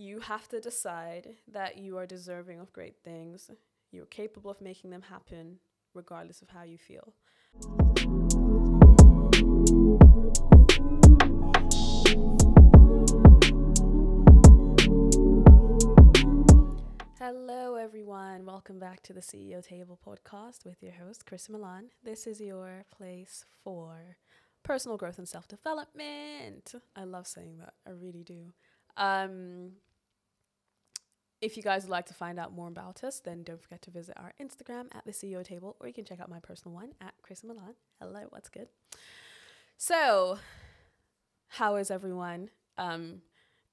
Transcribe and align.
you 0.00 0.18
have 0.18 0.48
to 0.48 0.58
decide 0.58 1.28
that 1.46 1.76
you 1.76 1.98
are 1.98 2.06
deserving 2.06 2.58
of 2.58 2.72
great 2.72 2.96
things. 3.04 3.50
You're 3.92 4.06
capable 4.06 4.50
of 4.50 4.58
making 4.62 4.88
them 4.88 5.02
happen, 5.02 5.58
regardless 5.92 6.40
of 6.40 6.48
how 6.48 6.62
you 6.62 6.78
feel. 6.78 7.12
Hello, 17.18 17.74
everyone. 17.74 18.46
Welcome 18.46 18.78
back 18.78 19.02
to 19.02 19.12
the 19.12 19.20
CEO 19.20 19.62
Table 19.62 19.98
podcast 20.02 20.64
with 20.64 20.82
your 20.82 20.92
host, 20.92 21.26
Chris 21.26 21.50
Milan. 21.50 21.90
This 22.02 22.26
is 22.26 22.40
your 22.40 22.86
place 22.90 23.44
for 23.62 24.16
personal 24.62 24.96
growth 24.96 25.18
and 25.18 25.28
self 25.28 25.46
development. 25.46 26.72
I 26.96 27.04
love 27.04 27.26
saying 27.26 27.58
that. 27.58 27.74
I 27.86 27.90
really 27.90 28.24
do. 28.24 28.54
Um, 28.96 29.72
if 31.40 31.56
you 31.56 31.62
guys 31.62 31.84
would 31.84 31.90
like 31.90 32.06
to 32.06 32.14
find 32.14 32.38
out 32.38 32.52
more 32.52 32.68
about 32.68 33.02
us, 33.02 33.20
then 33.20 33.42
don't 33.42 33.62
forget 33.62 33.80
to 33.82 33.90
visit 33.90 34.14
our 34.18 34.32
Instagram 34.40 34.86
at 34.92 35.04
the 35.06 35.12
CEO 35.12 35.42
Table, 35.42 35.76
or 35.80 35.86
you 35.86 35.94
can 35.94 36.04
check 36.04 36.20
out 36.20 36.28
my 36.28 36.40
personal 36.40 36.74
one 36.74 36.92
at 37.00 37.14
Chris 37.22 37.42
Milan. 37.42 37.74
Hello, 37.98 38.24
what's 38.28 38.48
good? 38.50 38.68
So, 39.78 40.38
how 41.48 41.76
is 41.76 41.90
everyone? 41.90 42.50
Um, 42.76 43.22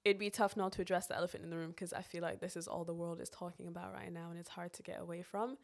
it'd 0.05 0.17
be 0.17 0.29
tough 0.29 0.55
not 0.55 0.71
to 0.73 0.81
address 0.81 1.07
the 1.07 1.17
elephant 1.17 1.43
in 1.43 1.49
the 1.49 1.57
room 1.57 1.71
because 1.71 1.91
I 1.91 2.01
feel 2.01 2.21
like 2.21 2.39
this 2.39 2.55
is 2.55 2.67
all 2.67 2.85
the 2.85 2.93
world 2.93 3.19
is 3.19 3.29
talking 3.29 3.67
about 3.67 3.93
right 3.93 4.13
now, 4.13 4.29
and 4.29 4.39
it's 4.39 4.49
hard 4.49 4.71
to 4.73 4.83
get 4.83 5.01
away 5.01 5.21
from. 5.21 5.57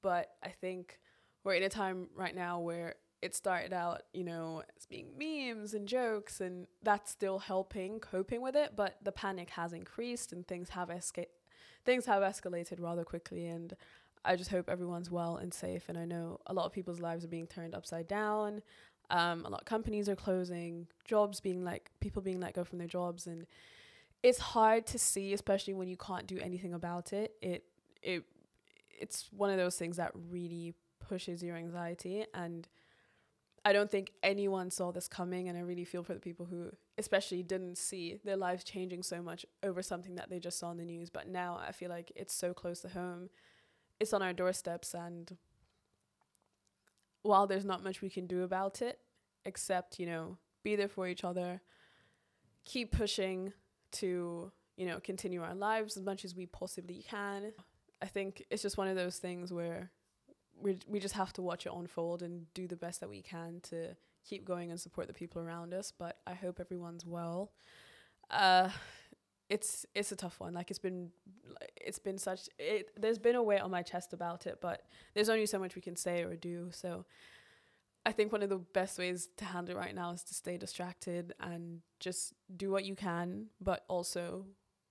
But 0.00 0.28
I 0.44 0.50
think 0.50 1.00
we're 1.42 1.54
in 1.54 1.64
a 1.64 1.68
time 1.68 2.06
right 2.14 2.34
now 2.34 2.60
where 2.60 2.94
it 3.22 3.36
started 3.36 3.72
out, 3.72 4.02
you 4.12 4.24
know, 4.24 4.64
as 4.76 4.84
being 4.84 5.06
memes 5.16 5.74
and 5.74 5.86
jokes, 5.86 6.40
and 6.40 6.66
that's 6.82 7.10
still 7.10 7.38
helping 7.38 8.00
coping 8.00 8.42
with 8.42 8.56
it. 8.56 8.72
But 8.76 8.96
the 9.02 9.12
panic 9.12 9.50
has 9.50 9.72
increased, 9.72 10.32
and 10.32 10.46
things 10.46 10.70
have 10.70 10.88
esca- 10.88 11.26
things 11.84 12.06
have 12.06 12.22
escalated 12.22 12.80
rather 12.80 13.04
quickly. 13.04 13.46
And 13.46 13.74
I 14.24 14.34
just 14.34 14.50
hope 14.50 14.68
everyone's 14.68 15.10
well 15.10 15.36
and 15.36 15.54
safe. 15.54 15.84
And 15.88 15.96
I 15.96 16.04
know 16.04 16.40
a 16.46 16.52
lot 16.52 16.66
of 16.66 16.72
people's 16.72 17.00
lives 17.00 17.24
are 17.24 17.28
being 17.28 17.46
turned 17.46 17.74
upside 17.76 18.08
down. 18.08 18.60
Um, 19.08 19.44
a 19.44 19.50
lot 19.50 19.60
of 19.60 19.66
companies 19.66 20.08
are 20.08 20.16
closing, 20.16 20.88
jobs 21.04 21.38
being 21.38 21.64
like 21.64 21.90
people 22.00 22.22
being 22.22 22.40
let 22.40 22.54
go 22.54 22.64
from 22.64 22.78
their 22.78 22.88
jobs, 22.88 23.26
and 23.28 23.46
it's 24.22 24.38
hard 24.38 24.86
to 24.86 24.98
see, 24.98 25.32
especially 25.32 25.74
when 25.74 25.88
you 25.88 25.96
can't 25.96 26.26
do 26.26 26.38
anything 26.40 26.74
about 26.74 27.12
it. 27.12 27.34
It 27.40 27.64
it 28.02 28.24
it's 28.98 29.28
one 29.30 29.50
of 29.50 29.58
those 29.58 29.76
things 29.76 29.96
that 29.98 30.12
really 30.30 30.74
pushes 30.98 31.42
your 31.42 31.56
anxiety 31.56 32.24
and 32.34 32.68
I 33.64 33.72
don't 33.72 33.90
think 33.90 34.10
anyone 34.22 34.70
saw 34.70 34.90
this 34.90 35.06
coming 35.06 35.48
and 35.48 35.56
I 35.56 35.60
really 35.60 35.84
feel 35.84 36.02
for 36.02 36.14
the 36.14 36.20
people 36.20 36.46
who 36.46 36.70
especially 36.98 37.42
didn't 37.42 37.78
see 37.78 38.18
their 38.24 38.36
lives 38.36 38.64
changing 38.64 39.04
so 39.04 39.22
much 39.22 39.46
over 39.62 39.82
something 39.82 40.16
that 40.16 40.30
they 40.30 40.40
just 40.40 40.58
saw 40.58 40.72
in 40.72 40.78
the 40.78 40.84
news. 40.84 41.10
But 41.10 41.28
now 41.28 41.60
I 41.64 41.72
feel 41.72 41.88
like 41.88 42.10
it's 42.16 42.34
so 42.34 42.52
close 42.52 42.80
to 42.80 42.88
home. 42.88 43.30
It's 44.00 44.12
on 44.12 44.22
our 44.22 44.32
doorsteps 44.32 44.94
and 44.94 45.36
while 47.22 47.46
there's 47.46 47.64
not 47.64 47.82
much 47.82 48.02
we 48.02 48.10
can 48.10 48.26
do 48.26 48.42
about 48.42 48.82
it 48.82 48.98
except 49.44 49.98
you 49.98 50.06
know 50.06 50.38
be 50.62 50.76
there 50.76 50.88
for 50.88 51.08
each 51.08 51.24
other 51.24 51.60
keep 52.64 52.92
pushing 52.92 53.52
to 53.90 54.50
you 54.76 54.86
know 54.86 55.00
continue 55.00 55.42
our 55.42 55.54
lives 55.54 55.96
as 55.96 56.02
much 56.02 56.24
as 56.24 56.34
we 56.34 56.46
possibly 56.46 57.04
can 57.08 57.52
i 58.00 58.06
think 58.06 58.44
it's 58.50 58.62
just 58.62 58.76
one 58.78 58.88
of 58.88 58.96
those 58.96 59.18
things 59.18 59.52
where 59.52 59.90
we 60.60 60.78
we 60.86 60.98
just 61.00 61.14
have 61.14 61.32
to 61.34 61.42
watch 61.42 61.66
it 61.66 61.72
unfold 61.74 62.22
and 62.22 62.52
do 62.54 62.66
the 62.66 62.76
best 62.76 63.00
that 63.00 63.08
we 63.08 63.22
can 63.22 63.60
to 63.62 63.96
keep 64.24 64.44
going 64.44 64.70
and 64.70 64.80
support 64.80 65.08
the 65.08 65.12
people 65.12 65.42
around 65.42 65.74
us 65.74 65.92
but 65.96 66.18
i 66.26 66.34
hope 66.34 66.60
everyone's 66.60 67.04
well. 67.04 67.52
Uh 68.30 68.70
it's 69.52 69.84
it's 69.94 70.10
a 70.10 70.16
tough 70.16 70.40
one. 70.40 70.54
Like 70.54 70.70
it's 70.70 70.78
been 70.78 71.10
it's 71.76 71.98
been 71.98 72.16
such 72.16 72.48
it 72.58 72.90
there's 72.98 73.18
been 73.18 73.34
a 73.34 73.42
weight 73.42 73.60
on 73.60 73.70
my 73.70 73.82
chest 73.82 74.14
about 74.14 74.46
it 74.46 74.58
but 74.62 74.82
there's 75.12 75.28
only 75.28 75.44
so 75.44 75.58
much 75.58 75.74
we 75.74 75.82
can 75.82 75.94
say 75.96 76.22
or 76.22 76.36
do. 76.36 76.70
So 76.72 77.04
I 78.04 78.12
think 78.12 78.32
one 78.32 78.42
of 78.42 78.48
the 78.48 78.58
best 78.58 78.98
ways 78.98 79.28
to 79.36 79.44
handle 79.44 79.76
it 79.76 79.78
right 79.78 79.94
now 79.94 80.10
is 80.12 80.24
to 80.24 80.34
stay 80.34 80.56
distracted 80.56 81.34
and 81.38 81.82
just 82.00 82.32
do 82.56 82.70
what 82.70 82.84
you 82.84 82.96
can, 82.96 83.46
but 83.60 83.84
also 83.88 84.46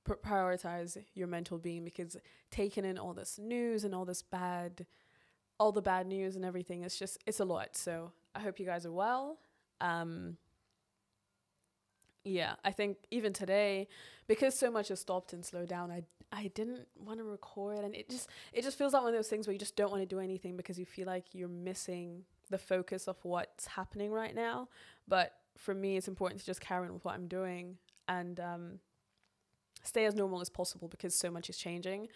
pr- 0.05 0.13
prioritize 0.13 0.97
your 1.13 1.27
mental 1.27 1.57
being 1.57 1.83
because 1.83 2.15
taking 2.51 2.85
in 2.85 2.97
all 2.97 3.13
this 3.13 3.37
news 3.37 3.83
and 3.83 3.93
all 3.93 4.05
this 4.05 4.21
bad, 4.21 4.85
all 5.61 5.71
the 5.71 5.81
bad 5.81 6.07
news 6.07 6.35
and 6.35 6.43
everything, 6.43 6.83
it's 6.83 6.97
just, 6.97 7.19
it's 7.27 7.39
a 7.39 7.45
lot. 7.45 7.77
So 7.77 8.11
I 8.33 8.39
hope 8.39 8.59
you 8.59 8.65
guys 8.65 8.83
are 8.83 8.91
well. 8.91 9.37
Um, 9.79 10.37
yeah, 12.23 12.55
I 12.65 12.71
think 12.71 12.97
even 13.11 13.31
today, 13.31 13.87
because 14.27 14.57
so 14.57 14.71
much 14.71 14.87
has 14.87 14.99
stopped 14.99 15.33
and 15.33 15.45
slowed 15.45 15.69
down, 15.69 15.91
I 15.91 16.03
I 16.33 16.47
didn't 16.55 16.87
want 16.97 17.19
to 17.19 17.25
record, 17.25 17.83
and 17.83 17.93
it 17.93 18.09
just 18.09 18.29
it 18.53 18.63
just 18.63 18.77
feels 18.77 18.93
like 18.93 19.03
one 19.03 19.13
of 19.13 19.17
those 19.17 19.27
things 19.27 19.47
where 19.47 19.53
you 19.53 19.59
just 19.59 19.75
don't 19.75 19.91
want 19.91 20.01
to 20.01 20.07
do 20.07 20.19
anything 20.19 20.55
because 20.55 20.79
you 20.79 20.85
feel 20.85 21.05
like 21.07 21.25
you're 21.33 21.49
missing 21.49 22.23
the 22.49 22.57
focus 22.57 23.07
of 23.07 23.17
what's 23.23 23.67
happening 23.67 24.11
right 24.11 24.35
now. 24.35 24.69
But 25.07 25.33
for 25.57 25.73
me, 25.73 25.97
it's 25.97 26.07
important 26.07 26.39
to 26.39 26.45
just 26.45 26.61
carry 26.61 26.87
on 26.87 26.93
with 26.93 27.05
what 27.05 27.15
I'm 27.15 27.27
doing 27.27 27.77
and 28.07 28.39
um, 28.39 28.79
stay 29.83 30.05
as 30.05 30.15
normal 30.15 30.41
as 30.41 30.49
possible 30.49 30.87
because 30.87 31.13
so 31.13 31.29
much 31.29 31.49
is 31.49 31.57
changing. 31.57 32.07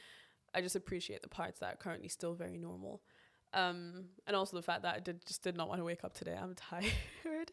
I 0.54 0.62
just 0.62 0.76
appreciate 0.76 1.22
the 1.22 1.30
parts 1.30 1.60
that 1.60 1.74
are 1.74 1.78
currently 1.78 2.08
still 2.08 2.34
very 2.34 2.58
normal. 2.58 3.02
Um, 3.54 4.06
and 4.28 4.36
also 4.36 4.58
the 4.58 4.64
fact 4.64 4.82
that 4.84 4.96
I 4.96 5.00
did 5.00 5.26
just 5.26 5.42
did 5.44 5.56
not 5.56 5.70
want 5.70 5.80
to 5.80 5.86
wake 5.86 6.04
up 6.04 6.14
today. 6.14 6.38
I'm 6.40 6.56
tired. 6.70 7.52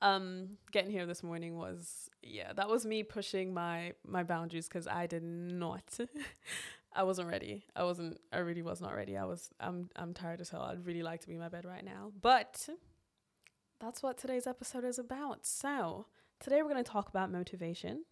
um, 0.00 0.50
getting 0.70 0.90
here 0.90 1.06
this 1.06 1.22
morning 1.22 1.56
was 1.56 2.10
yeah, 2.22 2.52
that 2.52 2.68
was 2.68 2.86
me 2.86 3.02
pushing 3.02 3.52
my 3.52 3.94
my 4.06 4.22
boundaries 4.22 4.68
because 4.68 4.86
I 4.86 5.06
did 5.06 5.22
not 5.22 5.98
I 6.94 7.04
wasn't 7.04 7.28
ready. 7.28 7.64
I 7.74 7.84
wasn't. 7.84 8.20
I 8.32 8.38
really 8.38 8.62
was 8.62 8.80
not 8.80 8.94
ready. 8.94 9.16
I 9.16 9.24
was. 9.24 9.50
I'm. 9.60 9.88
I'm 9.96 10.12
tired 10.12 10.40
as 10.40 10.50
hell. 10.50 10.62
I'd 10.62 10.86
really 10.86 11.02
like 11.02 11.20
to 11.22 11.26
be 11.26 11.34
in 11.34 11.40
my 11.40 11.48
bed 11.48 11.64
right 11.64 11.84
now. 11.84 12.12
But 12.20 12.68
that's 13.80 14.02
what 14.02 14.18
today's 14.18 14.46
episode 14.46 14.84
is 14.84 14.98
about. 14.98 15.46
So 15.46 16.06
today 16.38 16.62
we're 16.62 16.70
going 16.70 16.84
to 16.84 16.90
talk 16.90 17.08
about 17.08 17.30
motivation. 17.30 18.04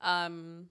Um. 0.00 0.68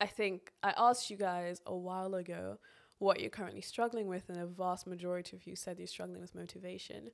I 0.00 0.06
think 0.06 0.52
I 0.62 0.74
asked 0.76 1.08
you 1.08 1.16
guys 1.16 1.60
a 1.66 1.74
while 1.74 2.14
ago 2.14 2.58
what 3.04 3.20
you're 3.20 3.30
currently 3.30 3.60
struggling 3.60 4.08
with, 4.08 4.28
and 4.28 4.38
a 4.38 4.46
vast 4.46 4.86
majority 4.86 5.36
of 5.36 5.46
you 5.46 5.54
said 5.54 5.78
you're 5.78 5.86
struggling 5.86 6.20
with 6.20 6.34
motivation. 6.34 7.10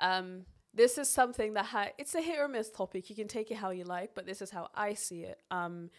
Um, 0.00 0.44
this 0.74 0.98
is 0.98 1.08
something 1.08 1.54
that 1.54 1.66
ha- 1.66 1.92
it's 1.98 2.14
a 2.14 2.20
hit 2.20 2.38
or 2.38 2.48
miss 2.48 2.70
topic. 2.70 3.08
You 3.08 3.16
can 3.16 3.28
take 3.28 3.50
it 3.50 3.58
how 3.58 3.70
you 3.70 3.84
like, 3.84 4.10
but 4.14 4.26
this 4.26 4.42
is 4.42 4.50
how 4.50 4.68
I 4.74 4.94
see 4.94 5.22
it. 5.22 5.40
Um, 5.50 5.90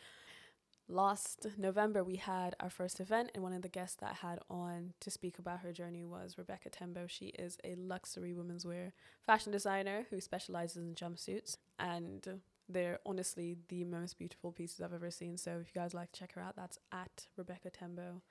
last 0.90 1.48
November, 1.58 2.04
we 2.04 2.18
had 2.18 2.56
our 2.60 2.70
first 2.70 3.00
event, 3.00 3.32
and 3.34 3.42
one 3.42 3.54
of 3.54 3.62
the 3.62 3.70
guests 3.70 3.96
that 4.02 4.12
I 4.12 4.28
had 4.28 4.40
on 4.50 4.94
to 5.00 5.10
speak 5.10 5.40
about 5.40 5.60
her 5.60 5.72
journey 5.72 6.04
was 6.04 6.38
Rebecca 6.38 6.70
Tembo. 6.70 7.08
She 7.08 7.28
is 7.28 7.58
a 7.64 7.76
luxury 7.76 8.34
women's 8.34 8.66
wear 8.66 8.92
fashion 9.26 9.54
designer 9.54 10.08
who 10.10 10.20
specializes 10.20 10.78
in 10.78 10.94
jumpsuits, 10.94 11.56
and 11.80 12.42
they're 12.68 13.00
honestly 13.06 13.56
the 13.70 13.86
most 13.86 14.18
beautiful 14.18 14.52
pieces 14.52 14.82
I've 14.82 14.94
ever 14.94 15.12
seen. 15.12 15.38
So 15.38 15.60
if 15.62 15.74
you 15.74 15.82
guys 15.82 15.94
like 15.94 16.12
to 16.12 16.20
check 16.20 16.34
her 16.34 16.42
out, 16.42 16.56
that's 16.58 16.80
at 16.92 17.28
Rebecca 17.38 17.70
Tembo 17.70 18.22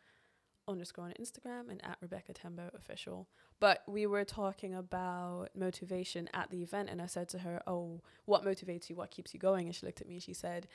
underscore 0.67 1.07
on 1.07 1.15
Instagram 1.21 1.71
and 1.71 1.85
at 1.85 1.99
Rebecca 2.01 2.33
Tembo 2.33 2.71
official. 2.77 3.29
But 3.61 3.83
we 3.87 4.07
were 4.07 4.25
talking 4.25 4.75
about 4.75 5.49
motivation 5.57 6.29
at 6.35 6.51
the 6.51 6.63
event, 6.63 6.91
and 6.91 7.01
I 7.01 7.07
said 7.07 7.29
to 7.31 7.39
her, 7.41 7.63
"Oh, 7.67 8.01
what 8.25 8.45
motivates 8.45 8.91
you? 8.91 8.97
What 8.97 9.11
keeps 9.11 9.35
you 9.35 9.41
going?" 9.41 9.67
And 9.67 9.75
she 9.75 9.87
looked 9.87 10.01
at 10.01 10.09
me 10.09 10.15
and 10.15 10.23
she 10.23 10.35
said, 10.35 10.69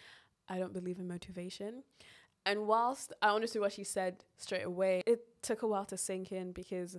I 0.49 0.57
don't 0.57 0.73
believe 0.73 0.99
in 0.99 1.07
motivation. 1.07 1.83
And 2.45 2.65
whilst 2.65 3.13
I 3.21 3.29
understood 3.29 3.61
what 3.61 3.73
she 3.73 3.83
said 3.83 4.23
straight 4.37 4.63
away, 4.63 5.03
it 5.05 5.21
took 5.41 5.61
a 5.61 5.67
while 5.67 5.85
to 5.85 5.97
sink 5.97 6.31
in 6.31 6.51
because 6.51 6.97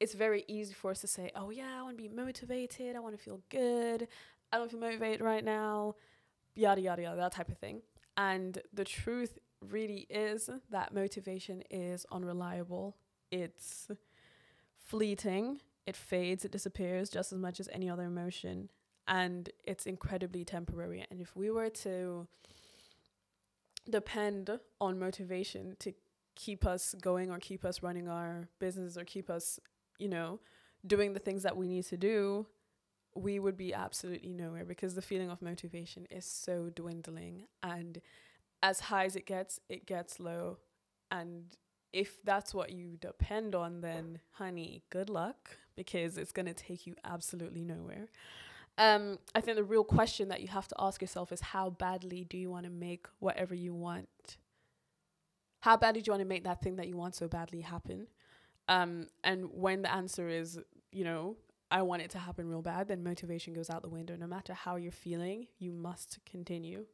it's 0.00 0.14
very 0.14 0.44
easy 0.48 0.74
for 0.74 0.90
us 0.90 1.00
to 1.02 1.06
say, 1.06 1.30
oh, 1.36 1.50
yeah, 1.50 1.78
I 1.78 1.82
want 1.82 1.96
to 1.96 2.02
be 2.02 2.08
motivated. 2.08 2.96
I 2.96 3.00
want 3.00 3.16
to 3.16 3.22
feel 3.22 3.40
good. 3.50 4.08
I 4.52 4.58
don't 4.58 4.70
feel 4.70 4.80
motivated 4.80 5.20
right 5.20 5.44
now. 5.44 5.94
Yada, 6.54 6.80
yada, 6.80 7.02
yada, 7.02 7.16
that 7.16 7.32
type 7.32 7.48
of 7.48 7.58
thing. 7.58 7.82
And 8.16 8.60
the 8.72 8.84
truth 8.84 9.38
really 9.60 10.06
is 10.10 10.48
that 10.70 10.94
motivation 10.94 11.62
is 11.70 12.06
unreliable. 12.10 12.96
It's 13.30 13.90
fleeting, 14.76 15.60
it 15.86 15.96
fades, 15.96 16.44
it 16.44 16.52
disappears 16.52 17.10
just 17.10 17.32
as 17.32 17.38
much 17.38 17.60
as 17.60 17.68
any 17.72 17.90
other 17.90 18.04
emotion. 18.04 18.70
And 19.06 19.48
it's 19.64 19.86
incredibly 19.86 20.44
temporary. 20.44 21.04
And 21.10 21.20
if 21.20 21.34
we 21.34 21.50
were 21.50 21.70
to 21.70 22.26
depend 23.88 24.58
on 24.80 24.98
motivation 24.98 25.76
to 25.80 25.94
keep 26.34 26.66
us 26.66 26.94
going 27.00 27.30
or 27.30 27.38
keep 27.38 27.64
us 27.64 27.82
running 27.82 28.08
our 28.08 28.48
business 28.58 28.96
or 28.96 29.04
keep 29.04 29.30
us, 29.30 29.58
you 29.98 30.08
know, 30.08 30.40
doing 30.86 31.12
the 31.14 31.18
things 31.18 31.42
that 31.42 31.56
we 31.56 31.66
need 31.66 31.84
to 31.86 31.96
do, 31.96 32.46
we 33.14 33.38
would 33.38 33.56
be 33.56 33.74
absolutely 33.74 34.32
nowhere 34.32 34.64
because 34.64 34.94
the 34.94 35.02
feeling 35.02 35.30
of 35.30 35.42
motivation 35.42 36.06
is 36.10 36.24
so 36.24 36.70
dwindling. 36.74 37.46
And 37.62 38.00
as 38.62 38.80
high 38.80 39.04
as 39.04 39.16
it 39.16 39.26
gets, 39.26 39.60
it 39.68 39.86
gets 39.86 40.20
low. 40.20 40.58
And 41.10 41.56
if 41.92 42.22
that's 42.22 42.54
what 42.54 42.70
you 42.72 42.96
depend 43.00 43.54
on, 43.54 43.80
then 43.80 44.20
honey, 44.32 44.82
good 44.90 45.08
luck 45.08 45.56
because 45.76 46.18
it's 46.18 46.32
going 46.32 46.46
to 46.46 46.54
take 46.54 46.86
you 46.86 46.94
absolutely 47.04 47.64
nowhere. 47.64 48.08
um, 48.78 49.18
I 49.34 49.40
think 49.40 49.56
the 49.56 49.64
real 49.64 49.84
question 49.84 50.28
that 50.28 50.40
you 50.40 50.48
have 50.48 50.68
to 50.68 50.74
ask 50.78 51.00
yourself 51.00 51.32
is 51.32 51.40
how 51.40 51.70
badly 51.70 52.24
do 52.24 52.36
you 52.36 52.50
want 52.50 52.64
to 52.64 52.70
make 52.70 53.06
whatever 53.18 53.54
you 53.54 53.74
want? 53.74 54.38
How 55.60 55.76
badly 55.76 56.02
do 56.02 56.08
you 56.08 56.12
want 56.12 56.20
to 56.22 56.28
make 56.28 56.44
that 56.44 56.62
thing 56.62 56.76
that 56.76 56.88
you 56.88 56.96
want 56.96 57.14
so 57.14 57.26
badly 57.26 57.62
happen? 57.62 58.06
Um, 58.68 59.06
and 59.24 59.48
when 59.52 59.82
the 59.82 59.92
answer 59.92 60.28
is, 60.28 60.60
you 60.92 61.04
know, 61.04 61.36
I 61.70 61.82
want 61.82 62.02
it 62.02 62.10
to 62.10 62.18
happen 62.18 62.48
real 62.48 62.62
bad, 62.62 62.88
then 62.88 63.02
motivation 63.02 63.52
goes 63.52 63.68
out 63.70 63.82
the 63.82 63.88
window. 63.88 64.16
No 64.16 64.26
matter 64.26 64.54
how 64.54 64.76
you're 64.76 64.92
feeling, 64.92 65.46
you 65.58 65.72
must 65.72 66.18
continue. 66.24 66.86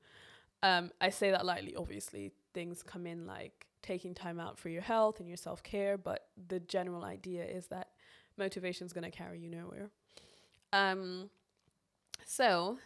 Um, 0.64 0.92
I 0.98 1.10
say 1.10 1.30
that 1.30 1.44
lightly, 1.44 1.76
obviously. 1.76 2.32
Things 2.54 2.82
come 2.82 3.06
in 3.06 3.26
like 3.26 3.66
taking 3.82 4.14
time 4.14 4.40
out 4.40 4.58
for 4.58 4.70
your 4.70 4.80
health 4.80 5.20
and 5.20 5.28
your 5.28 5.36
self 5.36 5.62
care, 5.62 5.98
but 5.98 6.28
the 6.48 6.58
general 6.58 7.04
idea 7.04 7.44
is 7.44 7.66
that 7.66 7.90
motivation 8.38 8.86
is 8.86 8.94
going 8.94 9.04
to 9.04 9.10
carry 9.10 9.38
you 9.38 9.50
nowhere. 9.50 9.90
Um, 10.72 11.28
so, 12.24 12.78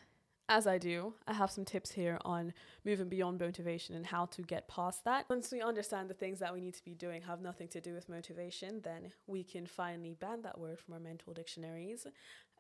as 0.49 0.67
I 0.67 0.77
do, 0.77 1.15
I 1.29 1.35
have 1.35 1.53
some 1.53 1.65
tips 1.65 1.93
here 1.93 2.19
on 2.25 2.53
moving 2.85 3.09
beyond 3.09 3.39
motivation 3.39 3.95
and 3.95 4.07
how 4.07 4.27
to 4.27 4.43
get 4.43 4.67
past 4.67 5.05
that. 5.05 5.27
Once 5.31 5.53
we 5.53 5.61
understand 5.61 6.11
the 6.11 6.15
things 6.15 6.41
that 6.41 6.53
we 6.53 6.61
need 6.61 6.75
to 6.75 6.85
be 6.85 6.95
doing 6.95 7.23
have 7.23 7.41
nothing 7.41 7.69
to 7.69 7.81
do 7.81 7.95
with 7.95 8.09
motivation, 8.09 8.81
then 8.83 9.13
we 9.29 9.45
can 9.45 9.67
finally 9.67 10.17
ban 10.19 10.43
that 10.43 10.59
word 10.59 10.81
from 10.81 10.95
our 10.95 11.01
mental 11.01 11.33
dictionaries. 11.33 12.09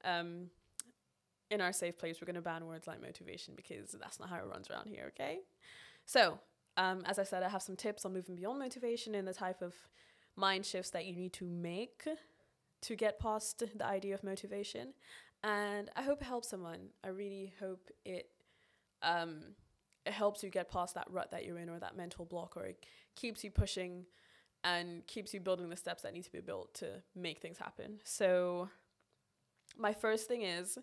Um, 0.05 0.51
in 1.51 1.61
our 1.61 1.73
safe 1.73 1.99
place, 1.99 2.21
we're 2.21 2.27
going 2.27 2.37
to 2.37 2.43
ban 2.43 2.67
words 2.67 2.87
like 2.87 3.01
motivation 3.01 3.55
because 3.57 3.93
that's 4.01 4.21
not 4.21 4.29
how 4.29 4.37
it 4.37 4.47
runs 4.51 4.69
around 4.71 4.89
here, 4.89 5.13
okay? 5.15 5.41
So, 6.05 6.39
um, 6.77 7.03
as 7.07 7.19
I 7.19 7.25
said, 7.25 7.43
I 7.43 7.49
have 7.49 7.63
some 7.63 7.77
tips 7.77 8.05
on 8.05 8.13
moving 8.13 8.37
beyond 8.37 8.59
motivation 8.59 9.15
and 9.15 9.27
the 9.27 9.35
type 9.35 9.63
of 9.63 9.75
mind 10.37 10.65
shifts 10.65 10.91
that 10.91 11.07
you 11.07 11.17
need 11.17 11.33
to 11.35 11.45
make 11.45 12.07
to 12.83 12.95
get 12.95 13.19
past 13.19 13.59
the 13.77 13.85
idea 13.87 14.15
of 14.15 14.23
motivation 14.23 14.93
and 15.43 15.91
I 15.95 16.03
hope 16.03 16.21
it 16.21 16.27
helps 16.27 16.49
someone. 16.49 16.89
I 17.05 17.09
really 17.09 17.55
hope 17.61 17.91
it 18.05 18.29
um, 19.03 19.39
it 20.05 20.13
helps 20.13 20.43
you 20.43 20.51
get 20.51 20.71
past 20.71 20.95
that 20.95 21.07
rut 21.11 21.31
that 21.31 21.45
you're 21.45 21.59
in 21.59 21.69
or 21.69 21.79
that 21.79 21.97
mental 21.97 22.25
block, 22.25 22.57
or 22.57 22.65
it 22.65 22.85
keeps 23.15 23.45
you 23.45 23.51
pushing 23.51 24.07
and 24.65 25.07
keeps 25.07 25.33
you 25.33 25.41
building 25.41 25.69
the 25.69 25.77
steps 25.77 26.03
that 26.03 26.13
need 26.13 26.25
to 26.25 26.33
be 26.33 26.41
built 26.41 26.75
to 26.75 26.87
make 27.15 27.41
things 27.41 27.59
happen. 27.59 28.01
So, 28.05 28.69
my 29.77 29.93
first 29.93 30.27
thing 30.27 30.43
is 30.43 30.79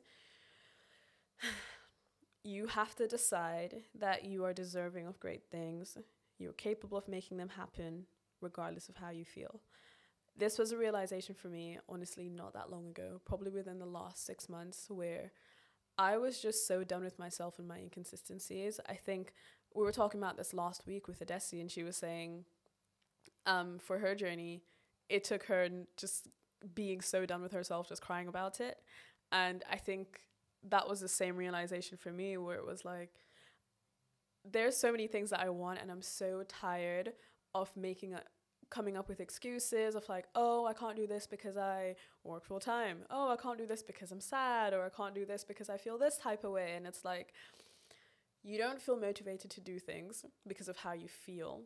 you 2.44 2.68
have 2.68 2.96
to 2.96 3.08
decide 3.08 3.84
that 4.00 4.26
you 4.26 4.44
are 4.46 4.54
deserving 4.54 5.08
of 5.08 5.20
great 5.20 5.44
things. 5.52 5.98
You're 6.38 6.54
capable 6.54 6.98
of 6.98 7.08
making 7.08 7.38
them 7.38 7.50
happen, 7.50 8.06
regardless 8.42 8.90
of 8.90 8.98
how 8.98 9.10
you 9.10 9.26
feel 9.26 9.62
this 10.38 10.60
was 10.60 10.72
a 10.72 10.78
realization 10.78 11.34
for 11.34 11.48
me, 11.48 11.80
honestly, 11.88 12.30
not 12.30 12.54
that 12.54 12.70
long 12.70 12.88
ago, 12.88 13.22
probably 13.26 13.52
within 13.52 13.80
the 13.80 13.86
last 13.86 14.26
six 14.26 14.50
months, 14.50 14.88
where 14.90 15.32
I 15.98 16.18
was 16.18 16.42
just 16.42 16.68
so 16.68 16.84
done 16.84 17.04
with 17.04 17.18
myself 17.18 17.58
and 17.58 17.68
my 17.68 17.80
inconsistencies. 17.80 18.80
I 18.90 18.96
think 18.96 19.32
we 19.74 19.84
were 19.84 19.94
talking 19.94 20.20
about 20.20 20.38
this 20.38 20.54
last 20.54 20.86
week 20.86 21.08
with 21.08 21.26
Adesi, 21.26 21.62
and 21.62 21.72
she 21.72 21.84
was 21.84 21.96
saying, 21.96 22.44
um, 23.46 23.80
for 23.80 24.00
her 24.00 24.14
journey, 24.14 24.62
it 25.08 25.24
took 25.24 25.44
her 25.46 25.70
just 25.96 26.28
being 26.74 27.00
so 27.00 27.26
done 27.26 27.42
with 27.42 27.54
herself, 27.54 27.88
just 27.88 28.02
crying 28.02 28.28
about 28.28 28.60
it. 28.60 28.80
And 29.32 29.64
I 29.72 29.78
think 29.78 30.20
that 30.70 30.88
was 30.90 31.00
the 31.00 31.08
same 31.08 31.38
realization 31.38 31.98
for 31.98 32.12
me, 32.12 32.38
where 32.38 32.58
it 32.58 32.66
was 32.66 32.84
like, 32.86 33.12
there's 34.44 34.78
so 34.78 34.92
many 34.92 35.08
things 35.08 35.30
that 35.32 35.40
I 35.40 35.50
want, 35.50 35.80
and 35.82 35.92
I'm 35.92 36.02
so 36.02 36.44
tired 36.48 37.14
of 37.54 37.72
making 37.76 38.14
a, 38.14 38.22
coming 38.70 38.98
up 38.98 39.08
with 39.08 39.20
excuses 39.20 39.96
of 39.96 40.08
like, 40.10 40.26
oh, 40.36 40.66
I 40.66 40.74
can't 40.74 40.96
do 40.96 41.08
this 41.08 41.28
because 41.28 41.58
I 41.58 41.96
work 42.24 42.46
full 42.46 42.60
time. 42.60 43.00
Oh, 43.10 43.30
I 43.30 43.38
can't 43.38 43.58
do 43.58 43.66
this 43.66 43.84
because 43.84 44.12
I'm 44.12 44.22
sad, 44.22 44.74
or 44.74 44.86
I 44.86 44.90
can't 44.90 45.16
do 45.16 45.26
this 45.26 45.44
because 45.44 45.70
I 45.70 45.78
feel 45.78 45.98
this 45.98 46.18
type 46.18 46.44
of 46.44 46.52
way. 46.52 46.74
And 46.76 46.86
it's 46.86 47.06
like, 47.06 47.34
you 48.44 48.58
don't 48.58 48.82
feel 48.82 48.98
motivated 48.98 49.50
to 49.52 49.62
do 49.62 49.80
things 49.80 50.26
because 50.48 50.68
of 50.68 50.78
how 50.78 50.94
you 50.94 51.08
feel, 51.08 51.62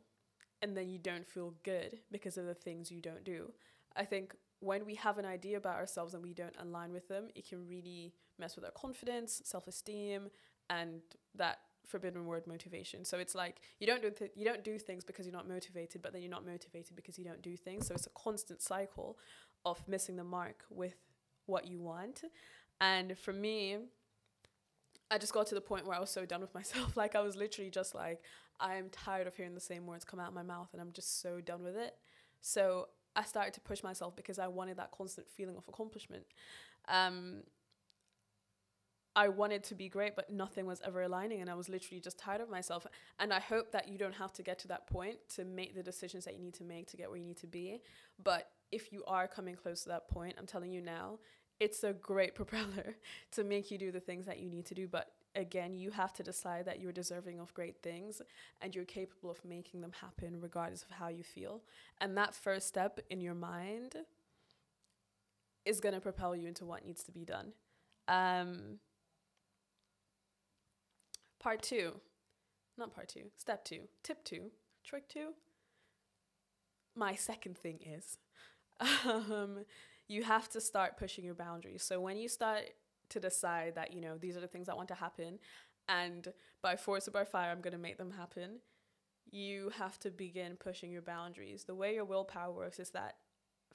and 0.61 0.75
then 0.75 0.89
you 0.89 0.97
don't 0.97 1.27
feel 1.27 1.53
good 1.63 1.99
because 2.11 2.37
of 2.37 2.45
the 2.45 2.53
things 2.53 2.91
you 2.91 3.01
don't 3.01 3.23
do. 3.23 3.51
I 3.95 4.05
think 4.05 4.35
when 4.59 4.85
we 4.85 4.95
have 4.95 5.17
an 5.17 5.25
idea 5.25 5.57
about 5.57 5.75
ourselves 5.75 6.13
and 6.13 6.23
we 6.23 6.33
don't 6.33 6.55
align 6.59 6.91
with 6.91 7.07
them, 7.07 7.29
it 7.35 7.47
can 7.47 7.67
really 7.67 8.13
mess 8.37 8.55
with 8.55 8.65
our 8.65 8.71
confidence, 8.71 9.41
self 9.45 9.67
esteem, 9.67 10.29
and 10.69 11.01
that 11.35 11.59
forbidden 11.87 12.25
word 12.25 12.45
motivation. 12.45 13.03
So 13.03 13.17
it's 13.17 13.35
like 13.35 13.61
you 13.79 13.87
don't 13.87 14.01
do 14.01 14.11
th- 14.11 14.31
you 14.35 14.45
don't 14.45 14.63
do 14.63 14.77
things 14.77 15.03
because 15.03 15.25
you're 15.25 15.35
not 15.35 15.47
motivated, 15.47 16.01
but 16.01 16.13
then 16.13 16.21
you're 16.21 16.31
not 16.31 16.45
motivated 16.45 16.95
because 16.95 17.17
you 17.17 17.25
don't 17.25 17.41
do 17.41 17.55
things. 17.55 17.87
So 17.87 17.95
it's 17.95 18.07
a 18.07 18.11
constant 18.11 18.61
cycle 18.61 19.17
of 19.65 19.85
missing 19.87 20.15
the 20.15 20.23
mark 20.23 20.63
with 20.69 20.95
what 21.45 21.67
you 21.67 21.79
want. 21.79 22.23
And 22.79 23.17
for 23.17 23.33
me, 23.33 23.77
I 25.11 25.17
just 25.17 25.33
got 25.33 25.47
to 25.47 25.55
the 25.55 25.61
point 25.61 25.85
where 25.85 25.97
I 25.97 25.99
was 25.99 26.11
so 26.11 26.25
done 26.25 26.41
with 26.41 26.53
myself. 26.59 26.95
Like 26.95 27.15
I 27.15 27.21
was 27.21 27.35
literally 27.35 27.71
just 27.71 27.95
like, 27.95 28.21
I 28.59 28.75
am 28.75 28.89
tired 28.89 29.27
of 29.27 29.35
hearing 29.35 29.55
the 29.55 29.61
same 29.61 29.87
words 29.87 30.05
come 30.05 30.19
out 30.19 30.29
of 30.29 30.33
my 30.33 30.43
mouth, 30.43 30.69
and 30.73 30.81
I'm 30.81 30.91
just 30.91 31.21
so 31.21 31.39
done 31.39 31.63
with 31.63 31.77
it. 31.77 31.95
So 32.41 32.87
I 33.15 33.23
started 33.23 33.53
to 33.55 33.61
push 33.61 33.83
myself 33.83 34.15
because 34.15 34.39
I 34.39 34.47
wanted 34.47 34.77
that 34.77 34.91
constant 34.91 35.27
feeling 35.29 35.57
of 35.57 35.67
accomplishment. 35.67 36.23
Um, 36.87 37.43
I 39.15 39.27
wanted 39.27 39.63
to 39.65 39.75
be 39.75 39.89
great, 39.89 40.15
but 40.15 40.29
nothing 40.29 40.65
was 40.65 40.81
ever 40.85 41.01
aligning, 41.01 41.41
and 41.41 41.49
I 41.49 41.55
was 41.55 41.67
literally 41.67 41.99
just 41.99 42.17
tired 42.17 42.41
of 42.41 42.49
myself. 42.49 42.85
And 43.19 43.33
I 43.33 43.39
hope 43.39 43.71
that 43.71 43.87
you 43.87 43.97
don't 43.97 44.13
have 44.13 44.31
to 44.33 44.43
get 44.43 44.59
to 44.59 44.67
that 44.69 44.87
point 44.87 45.17
to 45.35 45.43
make 45.43 45.75
the 45.75 45.83
decisions 45.83 46.25
that 46.25 46.35
you 46.35 46.39
need 46.39 46.53
to 46.55 46.63
make 46.63 46.87
to 46.91 46.97
get 46.97 47.09
where 47.09 47.17
you 47.17 47.25
need 47.25 47.37
to 47.37 47.47
be. 47.47 47.81
But 48.23 48.49
if 48.71 48.93
you 48.93 49.03
are 49.07 49.27
coming 49.27 49.55
close 49.55 49.83
to 49.83 49.89
that 49.89 50.07
point, 50.07 50.35
I'm 50.37 50.45
telling 50.45 50.71
you 50.71 50.81
now, 50.81 51.19
it's 51.59 51.83
a 51.83 51.93
great 51.93 52.35
propeller 52.41 52.95
to 53.31 53.43
make 53.43 53.71
you 53.71 53.77
do 53.77 53.91
the 53.91 53.99
things 53.99 54.25
that 54.25 54.39
you 54.39 54.49
need 54.49 54.65
to 54.67 54.75
do. 54.75 54.87
But 54.87 55.11
again, 55.35 55.75
you 55.75 55.91
have 55.91 56.13
to 56.13 56.23
decide 56.23 56.65
that 56.65 56.79
you're 56.79 56.91
deserving 56.91 57.39
of 57.39 57.53
great 57.53 57.81
things 57.81 58.21
and 58.61 58.75
you're 58.75 58.85
capable 58.85 59.29
of 59.29 59.43
making 59.45 59.81
them 59.81 59.91
happen 60.01 60.39
regardless 60.39 60.83
of 60.83 60.91
how 60.91 61.07
you 61.07 61.23
feel. 61.23 61.61
And 61.99 62.17
that 62.17 62.33
first 62.33 62.67
step 62.67 62.99
in 63.09 63.21
your 63.21 63.35
mind 63.35 63.95
is 65.65 65.79
going 65.79 65.95
to 65.95 66.01
propel 66.01 66.35
you 66.35 66.47
into 66.47 66.65
what 66.65 66.85
needs 66.85 67.03
to 67.03 67.11
be 67.11 67.25
done. 67.25 67.53
Um, 68.07 68.79
Part 71.39 71.61
two, 71.61 71.93
not 72.77 72.93
part 72.93 73.07
two, 73.07 73.31
step 73.37 73.63
two, 73.63 73.83
tip 74.03 74.25
two, 74.25 74.51
trick 74.83 75.07
two. 75.07 75.29
My 76.95 77.15
second 77.15 77.57
thing 77.57 77.79
is 77.81 78.17
um, 79.05 79.63
you 80.09 80.23
have 80.23 80.49
to 80.49 80.59
start 80.59 80.97
pushing 80.97 81.23
your 81.23 81.35
boundaries. 81.35 81.81
So 81.81 82.01
when 82.01 82.17
you 82.17 82.27
start 82.27 82.63
to 83.09 83.19
decide 83.19 83.75
that, 83.75 83.93
you 83.93 84.01
know, 84.01 84.17
these 84.17 84.37
are 84.37 84.41
the 84.41 84.47
things 84.47 84.67
that 84.67 84.77
want 84.77 84.87
to 84.89 84.95
happen, 84.95 85.39
and 85.87 86.33
by 86.61 86.75
force 86.75 87.07
or 87.07 87.11
by 87.11 87.23
fire, 87.23 87.51
I'm 87.51 87.61
going 87.61 87.73
to 87.73 87.79
make 87.79 87.97
them 87.97 88.11
happen, 88.11 88.59
you 89.31 89.71
have 89.77 89.99
to 89.99 90.09
begin 90.11 90.55
pushing 90.55 90.91
your 90.91 91.01
boundaries. 91.01 91.63
The 91.63 91.75
way 91.75 91.95
your 91.95 92.05
willpower 92.05 92.51
works 92.51 92.79
is 92.79 92.91
that, 92.91 93.15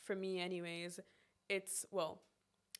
for 0.02 0.14
me, 0.14 0.40
anyways, 0.40 1.00
it's, 1.48 1.84
well, 1.90 2.20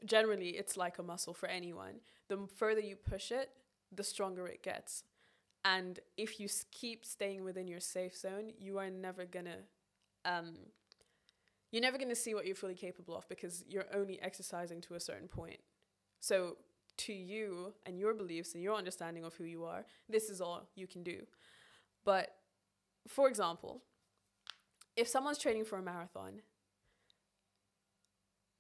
generally, 0.05 0.51
it's 0.51 0.77
like 0.77 0.99
a 0.99 1.03
muscle 1.03 1.35
for 1.35 1.49
anyone. 1.49 2.01
The 2.29 2.47
further 2.57 2.81
you 2.81 2.97
push 2.97 3.31
it, 3.31 3.51
the 3.93 4.05
stronger 4.05 4.47
it 4.47 4.63
gets. 4.63 5.05
And 5.65 6.01
if 6.17 6.39
you 6.39 6.49
keep 6.71 7.05
staying 7.05 7.45
within 7.45 7.67
your 7.67 7.81
safe 7.81 8.17
zone, 8.17 8.53
you 8.59 8.79
are 8.79 8.91
never 8.91 9.25
gonna, 9.25 9.59
um, 10.25 10.55
you're 11.73 11.83
never 11.83 11.99
gonna 11.99 12.15
see 12.15 12.35
what 12.35 12.47
you're 12.47 12.55
fully 12.55 12.75
capable 12.75 13.17
of 13.17 13.29
because 13.29 13.65
you're 13.69 13.87
only 13.95 14.21
exercising 14.21 14.81
to 14.83 14.95
a 14.95 15.01
certain 15.01 15.29
point. 15.29 15.61
So 16.25 16.57
to 16.97 17.13
you 17.13 17.75
and 17.85 17.99
your 17.99 18.15
beliefs 18.15 18.55
and 18.55 18.63
your 18.63 18.77
understanding 18.77 19.25
of 19.25 19.35
who 19.35 19.45
you 19.45 19.65
are, 19.65 19.85
this 20.09 20.31
is 20.31 20.41
all 20.41 20.67
you 20.75 20.87
can 20.87 21.03
do. 21.03 21.19
But 22.03 22.35
for 23.07 23.29
example, 23.29 23.83
if 24.97 25.07
someone's 25.07 25.37
training 25.37 25.67
for 25.67 25.79
a 25.79 25.83
marathon, 25.83 26.41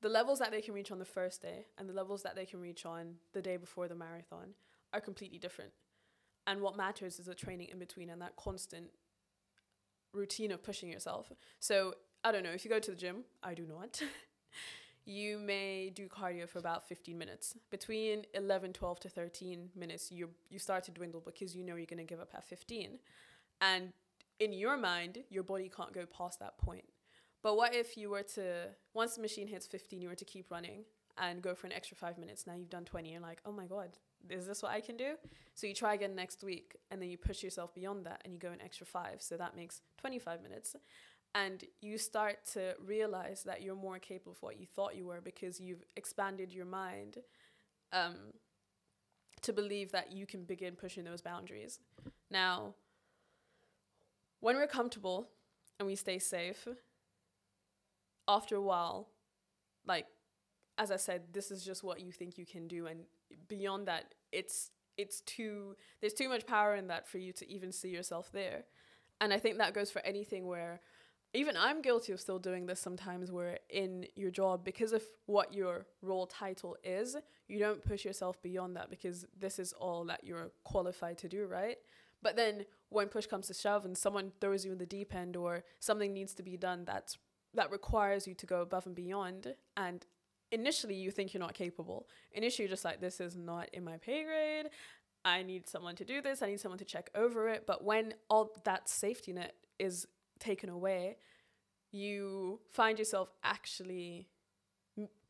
the 0.02 0.10
levels 0.10 0.40
that 0.40 0.50
they 0.50 0.60
can 0.60 0.74
reach 0.74 0.90
on 0.90 0.98
the 0.98 1.06
first 1.06 1.40
day 1.40 1.64
and 1.78 1.88
the 1.88 1.94
levels 1.94 2.22
that 2.22 2.36
they 2.36 2.44
can 2.44 2.60
reach 2.60 2.84
on 2.84 3.14
the 3.32 3.40
day 3.40 3.56
before 3.56 3.88
the 3.88 3.94
marathon 3.94 4.52
are 4.92 5.00
completely 5.00 5.38
different. 5.38 5.70
And 6.46 6.60
what 6.60 6.76
matters 6.76 7.18
is 7.18 7.24
the 7.24 7.34
training 7.34 7.68
in 7.72 7.78
between 7.78 8.10
and 8.10 8.20
that 8.20 8.36
constant 8.36 8.90
routine 10.12 10.52
of 10.52 10.62
pushing 10.62 10.90
yourself. 10.90 11.32
So, 11.60 11.94
I 12.22 12.30
don't 12.30 12.42
know, 12.42 12.50
if 12.50 12.66
you 12.66 12.70
go 12.70 12.78
to 12.78 12.90
the 12.90 12.96
gym, 12.96 13.24
I 13.42 13.54
do 13.54 13.64
not. 13.66 14.02
you 15.06 15.38
may 15.38 15.90
do 15.94 16.08
cardio 16.08 16.48
for 16.48 16.58
about 16.58 16.88
15 16.88 17.16
minutes. 17.16 17.56
Between 17.70 18.24
11, 18.34 18.72
12 18.72 19.00
to 19.00 19.08
13 19.08 19.70
minutes, 19.76 20.10
you 20.10 20.30
you 20.48 20.58
start 20.58 20.84
to 20.84 20.90
dwindle 20.90 21.22
because 21.24 21.54
you 21.54 21.62
know 21.62 21.76
you're 21.76 21.86
going 21.86 21.98
to 21.98 22.04
give 22.04 22.20
up 22.20 22.30
at 22.34 22.44
15. 22.44 22.98
And 23.60 23.92
in 24.40 24.52
your 24.52 24.76
mind, 24.76 25.18
your 25.30 25.42
body 25.42 25.70
can't 25.74 25.92
go 25.92 26.06
past 26.06 26.40
that 26.40 26.58
point. 26.58 26.84
But 27.42 27.56
what 27.56 27.74
if 27.74 27.96
you 27.96 28.08
were 28.08 28.22
to, 28.34 28.68
once 28.94 29.16
the 29.16 29.22
machine 29.22 29.46
hits 29.46 29.66
15, 29.66 30.00
you 30.00 30.08
were 30.08 30.14
to 30.14 30.24
keep 30.24 30.50
running 30.50 30.84
and 31.18 31.42
go 31.42 31.54
for 31.54 31.66
an 31.66 31.74
extra 31.74 31.96
five 31.96 32.18
minutes? 32.18 32.46
Now 32.46 32.54
you've 32.54 32.70
done 32.70 32.86
20. 32.86 33.12
You're 33.12 33.20
like, 33.20 33.40
oh 33.44 33.52
my 33.52 33.66
God, 33.66 33.90
is 34.30 34.46
this 34.46 34.62
what 34.62 34.72
I 34.72 34.80
can 34.80 34.96
do? 34.96 35.12
So 35.54 35.66
you 35.66 35.74
try 35.74 35.94
again 35.94 36.14
next 36.14 36.42
week 36.42 36.76
and 36.90 37.00
then 37.00 37.10
you 37.10 37.18
push 37.18 37.42
yourself 37.42 37.74
beyond 37.74 38.06
that 38.06 38.22
and 38.24 38.32
you 38.32 38.40
go 38.40 38.50
an 38.50 38.62
extra 38.62 38.86
five. 38.86 39.20
So 39.20 39.36
that 39.36 39.54
makes 39.54 39.82
25 39.98 40.42
minutes. 40.42 40.74
And 41.34 41.64
you 41.80 41.98
start 41.98 42.38
to 42.52 42.74
realize 42.84 43.42
that 43.42 43.60
you're 43.62 43.74
more 43.74 43.98
capable 43.98 44.32
of 44.32 44.42
what 44.42 44.60
you 44.60 44.66
thought 44.66 44.94
you 44.94 45.06
were 45.06 45.20
because 45.20 45.58
you've 45.58 45.82
expanded 45.96 46.52
your 46.52 46.66
mind 46.66 47.18
um, 47.92 48.14
to 49.42 49.52
believe 49.52 49.90
that 49.92 50.12
you 50.12 50.26
can 50.26 50.44
begin 50.44 50.76
pushing 50.76 51.04
those 51.04 51.22
boundaries. 51.22 51.80
Now, 52.30 52.74
when 54.40 54.56
we're 54.56 54.68
comfortable 54.68 55.28
and 55.80 55.88
we 55.88 55.96
stay 55.96 56.18
safe, 56.18 56.68
after 58.28 58.56
a 58.56 58.62
while, 58.62 59.08
like 59.86 60.06
as 60.78 60.90
I 60.90 60.96
said, 60.96 61.22
this 61.32 61.50
is 61.50 61.64
just 61.64 61.84
what 61.84 62.00
you 62.00 62.10
think 62.10 62.38
you 62.38 62.46
can 62.46 62.66
do, 62.68 62.86
and 62.86 63.00
beyond 63.48 63.86
that, 63.86 64.14
it's 64.32 64.70
it's 64.96 65.20
too 65.22 65.76
there's 66.00 66.14
too 66.14 66.28
much 66.28 66.46
power 66.46 66.74
in 66.74 66.88
that 66.88 67.06
for 67.08 67.18
you 67.18 67.32
to 67.32 67.50
even 67.50 67.72
see 67.72 67.88
yourself 67.88 68.30
there, 68.32 68.64
and 69.20 69.32
I 69.32 69.38
think 69.38 69.58
that 69.58 69.74
goes 69.74 69.90
for 69.90 70.00
anything 70.04 70.46
where 70.46 70.80
even 71.34 71.56
I'm 71.56 71.82
guilty 71.82 72.12
of 72.12 72.20
still 72.20 72.38
doing 72.38 72.66
this 72.66 72.80
sometimes 72.80 73.32
where 73.32 73.58
in 73.68 74.06
your 74.14 74.30
job 74.30 74.64
because 74.64 74.92
of 74.92 75.02
what 75.26 75.52
your 75.52 75.86
role 76.00 76.26
title 76.26 76.76
is, 76.84 77.16
you 77.48 77.58
don't 77.58 77.84
push 77.84 78.04
yourself 78.04 78.40
beyond 78.40 78.76
that 78.76 78.88
because 78.88 79.26
this 79.38 79.58
is 79.58 79.72
all 79.72 80.04
that 80.04 80.24
you're 80.24 80.52
qualified 80.62 81.18
to 81.18 81.28
do, 81.28 81.46
right? 81.46 81.76
But 82.22 82.36
then 82.36 82.64
when 82.88 83.08
push 83.08 83.26
comes 83.26 83.48
to 83.48 83.54
shove 83.54 83.84
and 83.84 83.98
someone 83.98 84.32
throws 84.40 84.64
you 84.64 84.72
in 84.72 84.78
the 84.78 84.86
deep 84.86 85.12
end 85.14 85.36
or 85.36 85.64
something 85.80 86.12
needs 86.12 86.34
to 86.34 86.42
be 86.42 86.56
done 86.56 86.84
that's 86.84 87.18
that 87.52 87.70
requires 87.70 88.26
you 88.26 88.34
to 88.34 88.46
go 88.46 88.62
above 88.62 88.86
and 88.86 88.96
beyond 88.96 89.54
and 89.76 90.06
initially 90.50 90.94
you 90.94 91.10
think 91.10 91.34
you're 91.34 91.40
not 91.40 91.54
capable. 91.54 92.06
Initially 92.32 92.64
you're 92.64 92.72
just 92.72 92.84
like 92.84 93.00
this 93.00 93.20
is 93.20 93.36
not 93.36 93.68
in 93.72 93.84
my 93.84 93.96
pay 93.96 94.24
grade. 94.24 94.70
I 95.24 95.42
need 95.42 95.68
someone 95.68 95.96
to 95.96 96.04
do 96.04 96.22
this. 96.22 96.42
I 96.42 96.46
need 96.46 96.60
someone 96.60 96.78
to 96.78 96.84
check 96.84 97.10
over 97.14 97.48
it. 97.48 97.64
But 97.66 97.82
when 97.82 98.14
all 98.28 98.52
that 98.64 98.88
safety 98.88 99.32
net 99.32 99.54
is 99.78 100.06
taken 100.44 100.68
away, 100.68 101.16
you 101.92 102.60
find 102.72 102.98
yourself 102.98 103.30
actually 103.42 104.28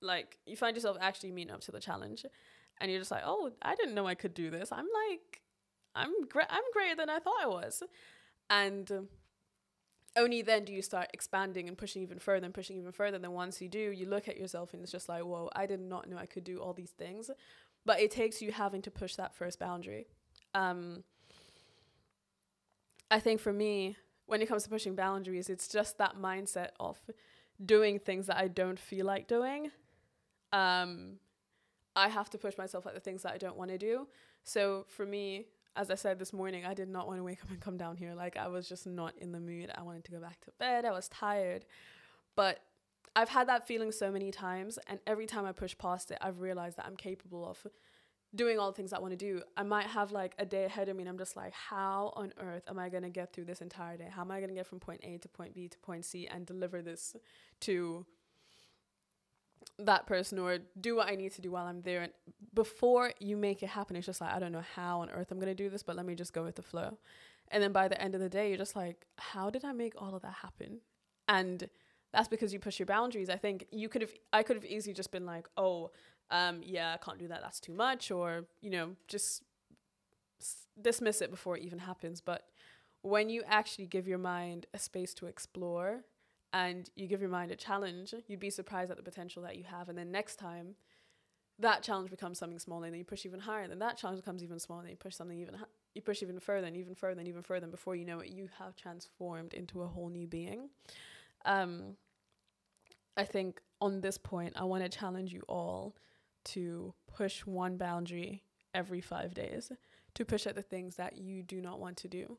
like 0.00 0.38
you 0.46 0.56
find 0.56 0.76
yourself 0.76 0.96
actually 1.00 1.32
meeting 1.32 1.52
up 1.52 1.60
to 1.62 1.72
the 1.72 1.80
challenge 1.80 2.26
and 2.80 2.90
you're 2.90 3.00
just 3.00 3.10
like, 3.10 3.22
"Oh, 3.24 3.50
I 3.62 3.74
didn't 3.74 3.94
know 3.94 4.06
I 4.06 4.14
could 4.14 4.34
do 4.34 4.50
this. 4.50 4.70
I'm 4.72 4.86
like 5.08 5.42
I'm 5.94 6.12
great 6.28 6.46
I'm 6.50 6.62
greater 6.72 6.96
than 6.96 7.10
I 7.10 7.18
thought 7.18 7.42
I 7.42 7.46
was." 7.46 7.82
And 8.50 8.90
um, 8.92 9.08
only 10.16 10.42
then 10.42 10.64
do 10.64 10.72
you 10.72 10.82
start 10.82 11.08
expanding 11.12 11.68
and 11.68 11.76
pushing 11.76 12.02
even 12.02 12.18
further 12.18 12.44
and 12.44 12.54
pushing 12.54 12.76
even 12.76 12.92
further. 12.92 13.16
And 13.16 13.24
Then 13.24 13.32
once 13.32 13.60
you 13.60 13.68
do, 13.68 13.78
you 13.78 14.06
look 14.06 14.28
at 14.28 14.36
yourself 14.36 14.72
and 14.72 14.82
it's 14.82 14.92
just 14.92 15.08
like, 15.08 15.22
whoa, 15.22 15.50
I 15.54 15.66
did 15.66 15.80
not 15.80 16.08
know 16.08 16.16
I 16.16 16.26
could 16.26 16.44
do 16.44 16.58
all 16.58 16.72
these 16.72 16.90
things. 16.90 17.30
But 17.84 18.00
it 18.00 18.10
takes 18.10 18.40
you 18.40 18.52
having 18.52 18.82
to 18.82 18.90
push 18.90 19.16
that 19.16 19.34
first 19.34 19.58
boundary. 19.58 20.06
Um, 20.54 21.02
I 23.10 23.20
think 23.20 23.40
for 23.40 23.52
me, 23.52 23.96
when 24.26 24.42
it 24.42 24.48
comes 24.48 24.62
to 24.64 24.70
pushing 24.70 24.94
boundaries, 24.94 25.50
it's 25.50 25.68
just 25.68 25.98
that 25.98 26.16
mindset 26.16 26.68
of 26.80 26.98
doing 27.64 27.98
things 27.98 28.26
that 28.26 28.36
I 28.36 28.48
don't 28.48 28.78
feel 28.78 29.06
like 29.06 29.28
doing. 29.28 29.70
Um, 30.52 31.18
I 31.96 32.08
have 32.08 32.30
to 32.30 32.38
push 32.38 32.56
myself 32.58 32.86
at 32.86 32.94
the 32.94 33.00
things 33.00 33.22
that 33.22 33.32
I 33.32 33.38
don't 33.38 33.56
want 33.56 33.70
to 33.70 33.78
do. 33.78 34.08
So 34.42 34.86
for 34.88 35.06
me, 35.06 35.46
as 35.76 35.90
I 35.90 35.94
said 35.94 36.18
this 36.18 36.32
morning, 36.32 36.64
I 36.64 36.74
did 36.74 36.88
not 36.88 37.06
want 37.06 37.18
to 37.18 37.24
wake 37.24 37.42
up 37.42 37.50
and 37.50 37.60
come 37.60 37.76
down 37.76 37.96
here. 37.96 38.14
Like 38.14 38.36
I 38.36 38.48
was 38.48 38.68
just 38.68 38.86
not 38.86 39.14
in 39.18 39.32
the 39.32 39.40
mood. 39.40 39.70
I 39.74 39.82
wanted 39.82 40.04
to 40.04 40.12
go 40.12 40.20
back 40.20 40.40
to 40.42 40.50
bed. 40.58 40.84
I 40.84 40.92
was 40.92 41.08
tired. 41.08 41.64
But 42.36 42.60
I've 43.16 43.28
had 43.28 43.48
that 43.48 43.66
feeling 43.66 43.92
so 43.92 44.10
many 44.10 44.30
times 44.30 44.78
and 44.88 44.98
every 45.06 45.26
time 45.26 45.44
I 45.44 45.52
push 45.52 45.76
past 45.76 46.10
it, 46.10 46.18
I've 46.20 46.40
realized 46.40 46.76
that 46.78 46.86
I'm 46.86 46.96
capable 46.96 47.48
of 47.48 47.66
doing 48.34 48.58
all 48.58 48.70
the 48.70 48.76
things 48.76 48.92
I 48.92 48.98
want 48.98 49.12
to 49.12 49.16
do. 49.16 49.42
I 49.56 49.62
might 49.62 49.86
have 49.86 50.10
like 50.12 50.34
a 50.38 50.44
day 50.44 50.64
ahead 50.64 50.88
of 50.88 50.96
me 50.96 51.02
and 51.02 51.08
I'm 51.08 51.18
just 51.18 51.36
like, 51.36 51.52
how 51.52 52.12
on 52.16 52.32
earth 52.38 52.64
am 52.68 52.78
I 52.78 52.88
going 52.88 53.02
to 53.04 53.10
get 53.10 53.32
through 53.32 53.44
this 53.44 53.60
entire 53.60 53.96
day? 53.96 54.08
How 54.10 54.22
am 54.22 54.30
I 54.30 54.38
going 54.38 54.48
to 54.48 54.54
get 54.54 54.66
from 54.66 54.80
point 54.80 55.00
A 55.04 55.18
to 55.18 55.28
point 55.28 55.54
B 55.54 55.68
to 55.68 55.78
point 55.78 56.04
C 56.04 56.26
and 56.26 56.44
deliver 56.44 56.82
this 56.82 57.14
to 57.60 58.06
that 59.78 60.06
person 60.06 60.38
or 60.38 60.58
do 60.80 60.96
what 60.96 61.08
I 61.08 61.14
need 61.14 61.32
to 61.32 61.40
do 61.40 61.50
while 61.50 61.66
I'm 61.66 61.82
there. 61.82 62.02
And 62.02 62.12
before 62.52 63.12
you 63.18 63.36
make 63.36 63.62
it 63.62 63.68
happen, 63.68 63.96
it's 63.96 64.06
just 64.06 64.20
like, 64.20 64.32
I 64.32 64.38
don't 64.38 64.52
know 64.52 64.64
how 64.74 65.00
on 65.00 65.10
earth 65.10 65.30
I'm 65.30 65.38
going 65.38 65.48
to 65.48 65.54
do 65.54 65.70
this, 65.70 65.82
but 65.82 65.96
let 65.96 66.06
me 66.06 66.14
just 66.14 66.32
go 66.32 66.44
with 66.44 66.56
the 66.56 66.62
flow. 66.62 66.98
And 67.48 67.62
then 67.62 67.72
by 67.72 67.88
the 67.88 68.00
end 68.00 68.14
of 68.14 68.20
the 68.20 68.28
day, 68.28 68.48
you're 68.48 68.58
just 68.58 68.76
like, 68.76 69.06
how 69.16 69.50
did 69.50 69.64
I 69.64 69.72
make 69.72 70.00
all 70.00 70.14
of 70.14 70.22
that 70.22 70.34
happen? 70.42 70.80
And 71.28 71.68
that's 72.12 72.28
because 72.28 72.52
you 72.52 72.58
push 72.58 72.78
your 72.78 72.86
boundaries. 72.86 73.28
I 73.28 73.36
think 73.36 73.66
you 73.70 73.88
could 73.88 74.02
have, 74.02 74.12
I 74.32 74.42
could 74.42 74.56
have 74.56 74.64
easily 74.64 74.94
just 74.94 75.10
been 75.10 75.26
like, 75.26 75.46
oh, 75.56 75.90
um, 76.30 76.60
yeah, 76.64 76.94
I 76.94 77.04
can't 77.04 77.18
do 77.18 77.28
that. 77.28 77.42
That's 77.42 77.60
too 77.60 77.72
much. 77.74 78.10
Or, 78.10 78.44
you 78.60 78.70
know, 78.70 78.96
just 79.08 79.42
s- 80.40 80.66
dismiss 80.80 81.20
it 81.20 81.30
before 81.30 81.56
it 81.56 81.62
even 81.62 81.80
happens. 81.80 82.20
But 82.20 82.48
when 83.02 83.28
you 83.28 83.42
actually 83.46 83.86
give 83.86 84.08
your 84.08 84.18
mind 84.18 84.66
a 84.74 84.78
space 84.78 85.14
to 85.14 85.26
explore 85.26 86.04
and 86.52 86.88
you 86.94 87.06
give 87.06 87.20
your 87.20 87.30
mind 87.30 87.50
a 87.50 87.56
challenge, 87.56 88.14
you'd 88.26 88.40
be 88.40 88.50
surprised 88.50 88.90
at 88.90 88.96
the 88.96 89.02
potential 89.02 89.42
that 89.42 89.56
you 89.56 89.64
have. 89.64 89.88
And 89.88 89.98
then 89.98 90.10
next 90.10 90.36
time, 90.36 90.76
that 91.58 91.82
challenge 91.82 92.10
becomes 92.10 92.38
something 92.38 92.58
smaller, 92.58 92.86
and 92.86 92.94
then 92.94 92.98
you 92.98 93.04
push 93.04 93.24
even 93.24 93.40
higher. 93.40 93.62
And 93.62 93.70
then 93.70 93.78
that 93.78 93.96
challenge 93.96 94.20
becomes 94.20 94.42
even 94.42 94.58
smaller, 94.58 94.82
and 94.82 94.90
you 94.90 94.96
push 94.96 95.14
something 95.14 95.38
even 95.38 95.56
you 95.94 96.02
push 96.02 96.22
even 96.22 96.40
further 96.40 96.66
and 96.66 96.76
even 96.76 96.94
further 96.94 97.20
and 97.20 97.28
even 97.28 97.42
further. 97.42 97.64
And 97.64 97.70
before 97.70 97.94
you 97.94 98.04
know 98.04 98.18
it, 98.18 98.30
you 98.30 98.48
have 98.58 98.74
transformed 98.74 99.54
into 99.54 99.82
a 99.82 99.86
whole 99.86 100.08
new 100.08 100.26
being. 100.26 100.70
Um, 101.44 101.96
I 103.16 103.24
think 103.24 103.60
on 103.80 104.00
this 104.00 104.18
point, 104.18 104.54
I 104.56 104.64
want 104.64 104.82
to 104.82 104.88
challenge 104.88 105.32
you 105.32 105.42
all 105.48 105.94
to 106.44 106.94
push 107.06 107.40
one 107.46 107.76
boundary 107.76 108.44
every 108.74 109.00
five 109.00 109.34
days, 109.34 109.72
to 110.14 110.24
push 110.24 110.46
at 110.46 110.54
the 110.54 110.62
things 110.62 110.96
that 110.96 111.16
you 111.16 111.42
do 111.42 111.60
not 111.60 111.80
want 111.80 111.96
to 111.98 112.08
do. 112.08 112.38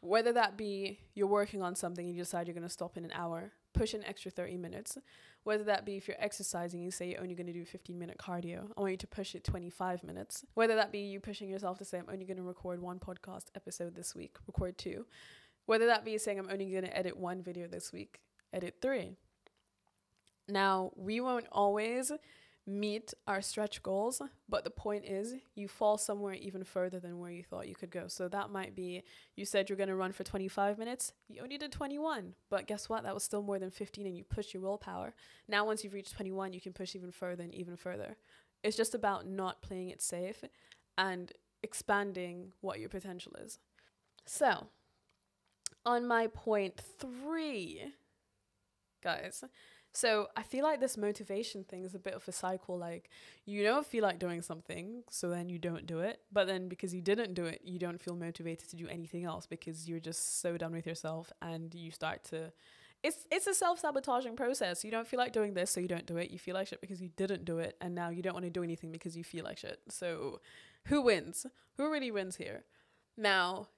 Whether 0.00 0.32
that 0.32 0.56
be 0.56 1.00
you're 1.14 1.26
working 1.26 1.62
on 1.62 1.74
something 1.76 2.06
and 2.06 2.14
you 2.14 2.22
decide 2.22 2.46
you're 2.46 2.54
going 2.54 2.62
to 2.66 2.68
stop 2.68 2.96
in 2.96 3.04
an 3.04 3.12
hour, 3.14 3.52
push 3.72 3.94
an 3.94 4.04
extra 4.04 4.30
30 4.30 4.56
minutes. 4.56 4.98
Whether 5.44 5.64
that 5.64 5.84
be 5.84 5.96
if 5.96 6.06
you're 6.08 6.16
exercising, 6.20 6.80
you 6.80 6.90
say 6.90 7.10
you're 7.10 7.20
only 7.20 7.34
going 7.34 7.46
to 7.46 7.52
do 7.52 7.64
15 7.64 7.98
minute 7.98 8.18
cardio, 8.18 8.70
I 8.76 8.80
want 8.80 8.92
you 8.92 8.96
to 8.98 9.06
push 9.06 9.34
it 9.34 9.44
25 9.44 10.04
minutes. 10.04 10.44
Whether 10.54 10.76
that 10.76 10.92
be 10.92 11.00
you 11.00 11.20
pushing 11.20 11.48
yourself 11.48 11.78
to 11.78 11.84
say, 11.84 11.98
I'm 11.98 12.08
only 12.10 12.24
going 12.24 12.36
to 12.36 12.42
record 12.42 12.80
one 12.80 12.98
podcast 12.98 13.46
episode 13.54 13.94
this 13.94 14.14
week, 14.14 14.36
record 14.46 14.78
two. 14.78 15.06
Whether 15.66 15.86
that 15.86 16.04
be 16.04 16.18
saying, 16.18 16.38
I'm 16.38 16.50
only 16.50 16.70
going 16.70 16.84
to 16.84 16.96
edit 16.96 17.16
one 17.16 17.42
video 17.42 17.66
this 17.68 17.92
week, 17.92 18.20
edit 18.52 18.76
three. 18.82 19.16
Now, 20.48 20.90
we 20.96 21.20
won't 21.20 21.46
always 21.52 22.10
meet 22.66 23.12
our 23.26 23.42
stretch 23.42 23.82
goals, 23.82 24.22
but 24.48 24.62
the 24.62 24.70
point 24.70 25.04
is 25.04 25.34
you 25.54 25.66
fall 25.66 25.98
somewhere 25.98 26.34
even 26.34 26.62
further 26.62 27.00
than 27.00 27.18
where 27.18 27.30
you 27.30 27.42
thought 27.42 27.66
you 27.66 27.74
could 27.74 27.90
go. 27.90 28.06
So 28.06 28.28
that 28.28 28.50
might 28.50 28.76
be 28.76 29.02
you 29.34 29.44
said 29.44 29.68
you're 29.68 29.76
going 29.76 29.88
to 29.88 29.96
run 29.96 30.12
for 30.12 30.22
25 30.22 30.78
minutes, 30.78 31.12
you 31.28 31.42
only 31.42 31.58
did 31.58 31.72
21, 31.72 32.34
but 32.50 32.66
guess 32.66 32.88
what? 32.88 33.02
That 33.02 33.14
was 33.14 33.24
still 33.24 33.42
more 33.42 33.58
than 33.58 33.70
15 33.70 34.06
and 34.06 34.16
you 34.16 34.22
pushed 34.22 34.54
your 34.54 34.62
willpower. 34.62 35.14
Now 35.48 35.66
once 35.66 35.82
you've 35.82 35.94
reached 35.94 36.14
21, 36.14 36.52
you 36.52 36.60
can 36.60 36.72
push 36.72 36.94
even 36.94 37.10
further 37.10 37.42
and 37.42 37.54
even 37.54 37.76
further. 37.76 38.16
It's 38.62 38.76
just 38.76 38.94
about 38.94 39.26
not 39.26 39.60
playing 39.62 39.88
it 39.88 40.00
safe 40.00 40.44
and 40.96 41.32
expanding 41.62 42.52
what 42.60 42.78
your 42.78 42.88
potential 42.88 43.32
is. 43.44 43.58
So, 44.24 44.68
on 45.84 46.06
my 46.06 46.28
point 46.28 46.80
3, 47.00 47.92
guys, 49.02 49.42
so 49.92 50.28
I 50.36 50.42
feel 50.42 50.64
like 50.64 50.80
this 50.80 50.96
motivation 50.96 51.64
thing 51.64 51.84
is 51.84 51.94
a 51.94 51.98
bit 51.98 52.14
of 52.14 52.26
a 52.26 52.32
cycle. 52.32 52.78
Like 52.78 53.10
you 53.44 53.62
don't 53.62 53.86
feel 53.86 54.02
like 54.02 54.18
doing 54.18 54.42
something, 54.42 55.02
so 55.10 55.28
then 55.28 55.48
you 55.48 55.58
don't 55.58 55.86
do 55.86 56.00
it. 56.00 56.20
But 56.32 56.46
then 56.46 56.68
because 56.68 56.94
you 56.94 57.02
didn't 57.02 57.34
do 57.34 57.44
it, 57.44 57.60
you 57.64 57.78
don't 57.78 58.00
feel 58.00 58.16
motivated 58.16 58.68
to 58.70 58.76
do 58.76 58.88
anything 58.88 59.24
else 59.24 59.46
because 59.46 59.88
you're 59.88 60.00
just 60.00 60.40
so 60.40 60.56
done 60.56 60.72
with 60.72 60.86
yourself 60.86 61.32
and 61.42 61.74
you 61.74 61.90
start 61.90 62.24
to 62.24 62.52
it's 63.02 63.26
it's 63.30 63.46
a 63.46 63.54
self 63.54 63.80
sabotaging 63.80 64.36
process. 64.36 64.84
You 64.84 64.90
don't 64.90 65.06
feel 65.06 65.18
like 65.18 65.32
doing 65.32 65.54
this, 65.54 65.70
so 65.70 65.80
you 65.80 65.88
don't 65.88 66.06
do 66.06 66.16
it. 66.16 66.30
You 66.30 66.38
feel 66.38 66.54
like 66.54 66.68
shit 66.68 66.80
because 66.80 67.00
you 67.00 67.10
didn't 67.16 67.44
do 67.44 67.58
it, 67.58 67.76
and 67.80 67.94
now 67.94 68.10
you 68.10 68.22
don't 68.22 68.34
want 68.34 68.44
to 68.44 68.50
do 68.50 68.62
anything 68.62 68.92
because 68.92 69.16
you 69.16 69.24
feel 69.24 69.44
like 69.44 69.58
shit. 69.58 69.80
So 69.88 70.40
who 70.86 71.02
wins? 71.02 71.46
Who 71.76 71.90
really 71.90 72.10
wins 72.10 72.36
here? 72.36 72.64
Now, 73.16 73.68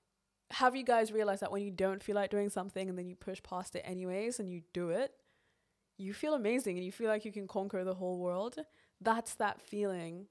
have 0.50 0.76
you 0.76 0.84
guys 0.84 1.10
realized 1.10 1.42
that 1.42 1.50
when 1.50 1.62
you 1.62 1.70
don't 1.70 2.02
feel 2.02 2.14
like 2.14 2.30
doing 2.30 2.50
something 2.50 2.88
and 2.88 2.98
then 2.98 3.06
you 3.06 3.16
push 3.16 3.42
past 3.42 3.74
it 3.74 3.82
anyways 3.84 4.38
and 4.38 4.50
you 4.50 4.62
do 4.72 4.90
it, 4.90 5.12
you 5.96 6.12
feel 6.12 6.34
amazing 6.34 6.76
and 6.76 6.84
you 6.84 6.92
feel 6.92 7.08
like 7.08 7.24
you 7.24 7.32
can 7.32 7.46
conquer 7.46 7.84
the 7.84 7.94
whole 7.94 8.18
world. 8.18 8.56
That's 9.00 9.34
that 9.34 9.60
feeling 9.60 10.26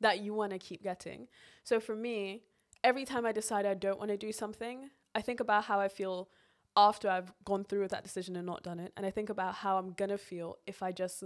that 0.00 0.20
you 0.20 0.34
want 0.34 0.52
to 0.52 0.58
keep 0.58 0.82
getting. 0.82 1.28
So 1.64 1.80
for 1.80 1.96
me, 1.96 2.42
every 2.84 3.04
time 3.04 3.26
I 3.26 3.32
decide 3.32 3.66
I 3.66 3.74
don't 3.74 3.98
want 3.98 4.10
to 4.10 4.16
do 4.16 4.32
something, 4.32 4.90
I 5.14 5.22
think 5.22 5.40
about 5.40 5.64
how 5.64 5.80
I 5.80 5.88
feel 5.88 6.28
after 6.76 7.08
I've 7.08 7.32
gone 7.44 7.64
through 7.64 7.80
with 7.80 7.90
that 7.92 8.04
decision 8.04 8.36
and 8.36 8.46
not 8.46 8.62
done 8.62 8.78
it. 8.78 8.92
And 8.96 9.06
I 9.06 9.10
think 9.10 9.30
about 9.30 9.54
how 9.54 9.78
I'm 9.78 9.92
going 9.92 10.10
to 10.10 10.18
feel 10.18 10.58
if 10.66 10.82
I 10.82 10.92
just 10.92 11.24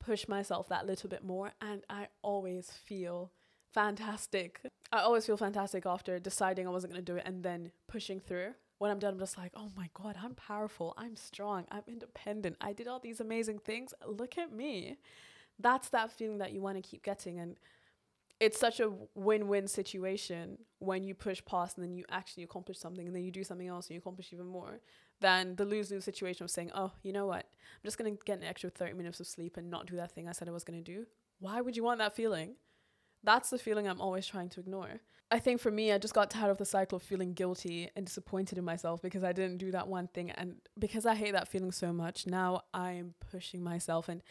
push 0.00 0.26
myself 0.26 0.68
that 0.68 0.86
little 0.86 1.08
bit 1.08 1.24
more. 1.24 1.52
And 1.60 1.82
I 1.88 2.08
always 2.22 2.70
feel 2.70 3.30
fantastic. 3.72 4.60
I 4.90 5.00
always 5.00 5.24
feel 5.24 5.36
fantastic 5.36 5.86
after 5.86 6.18
deciding 6.18 6.66
I 6.66 6.70
wasn't 6.70 6.92
going 6.92 7.04
to 7.04 7.12
do 7.12 7.16
it 7.18 7.24
and 7.26 7.44
then 7.44 7.70
pushing 7.86 8.18
through 8.18 8.54
when 8.78 8.90
I'm 8.90 8.98
done, 8.98 9.14
I'm 9.14 9.18
just 9.18 9.36
like, 9.36 9.52
oh 9.54 9.70
my 9.76 9.90
God, 9.94 10.16
I'm 10.22 10.34
powerful. 10.34 10.94
I'm 10.96 11.16
strong. 11.16 11.66
I'm 11.70 11.82
independent. 11.86 12.56
I 12.60 12.72
did 12.72 12.86
all 12.86 13.00
these 13.00 13.20
amazing 13.20 13.58
things. 13.58 13.92
Look 14.06 14.38
at 14.38 14.52
me. 14.52 14.98
That's 15.58 15.88
that 15.90 16.12
feeling 16.12 16.38
that 16.38 16.52
you 16.52 16.60
want 16.60 16.76
to 16.76 16.88
keep 16.88 17.02
getting. 17.02 17.40
And 17.40 17.56
it's 18.40 18.58
such 18.58 18.78
a 18.78 18.92
win 19.14 19.48
win 19.48 19.66
situation 19.66 20.58
when 20.78 21.02
you 21.02 21.14
push 21.14 21.42
past 21.44 21.76
and 21.76 21.84
then 21.84 21.96
you 21.96 22.04
actually 22.08 22.44
accomplish 22.44 22.78
something 22.78 23.06
and 23.06 23.14
then 23.14 23.24
you 23.24 23.32
do 23.32 23.42
something 23.42 23.66
else 23.66 23.88
and 23.88 23.94
you 23.94 23.98
accomplish 23.98 24.32
even 24.32 24.46
more 24.46 24.80
than 25.20 25.56
the 25.56 25.64
lose 25.64 25.90
lose 25.90 26.04
situation 26.04 26.44
of 26.44 26.50
saying, 26.50 26.70
oh, 26.74 26.92
you 27.02 27.12
know 27.12 27.26
what? 27.26 27.46
I'm 27.46 27.84
just 27.84 27.98
going 27.98 28.16
to 28.16 28.24
get 28.24 28.38
an 28.38 28.44
extra 28.44 28.70
30 28.70 28.94
minutes 28.94 29.18
of 29.18 29.26
sleep 29.26 29.56
and 29.56 29.68
not 29.68 29.86
do 29.86 29.96
that 29.96 30.12
thing 30.12 30.28
I 30.28 30.32
said 30.32 30.48
I 30.48 30.52
was 30.52 30.62
going 30.62 30.82
to 30.82 30.92
do. 30.92 31.06
Why 31.40 31.60
would 31.60 31.76
you 31.76 31.82
want 31.82 31.98
that 31.98 32.14
feeling? 32.14 32.54
That's 33.24 33.50
the 33.50 33.58
feeling 33.58 33.88
I'm 33.88 34.00
always 34.00 34.26
trying 34.26 34.50
to 34.50 34.60
ignore. 34.60 35.00
I 35.30 35.38
think 35.38 35.60
for 35.60 35.70
me, 35.70 35.92
I 35.92 35.98
just 35.98 36.14
got 36.14 36.30
tired 36.30 36.50
of 36.50 36.58
the 36.58 36.64
cycle 36.64 36.96
of 36.96 37.02
feeling 37.02 37.34
guilty 37.34 37.90
and 37.94 38.06
disappointed 38.06 38.56
in 38.56 38.64
myself 38.64 39.02
because 39.02 39.22
I 39.22 39.32
didn't 39.32 39.58
do 39.58 39.70
that 39.72 39.86
one 39.86 40.08
thing. 40.08 40.30
And 40.30 40.56
because 40.78 41.04
I 41.04 41.14
hate 41.14 41.32
that 41.32 41.48
feeling 41.48 41.72
so 41.72 41.92
much, 41.92 42.26
now 42.26 42.62
I'm 42.72 43.14
pushing 43.30 43.62
myself. 43.62 44.08
And 44.08 44.22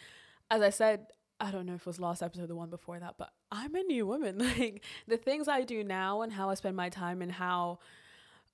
as 0.49 0.61
I 0.61 0.71
said, 0.71 1.07
I 1.39 1.51
don't 1.51 1.67
know 1.67 1.75
if 1.75 1.81
it 1.81 1.85
was 1.85 1.99
last 1.99 2.23
episode, 2.23 2.47
the 2.47 2.55
one 2.55 2.71
before 2.71 2.99
that, 2.99 3.15
but 3.19 3.31
I'm 3.51 3.75
a 3.75 3.83
new 3.83 4.07
woman. 4.07 4.39
Like 4.57 4.83
the 5.07 5.17
things 5.17 5.47
I 5.47 5.63
do 5.63 5.83
now 5.83 6.21
and 6.23 6.33
how 6.33 6.49
I 6.49 6.55
spend 6.55 6.75
my 6.75 6.89
time 6.89 7.21
and 7.21 7.31
how 7.31 7.77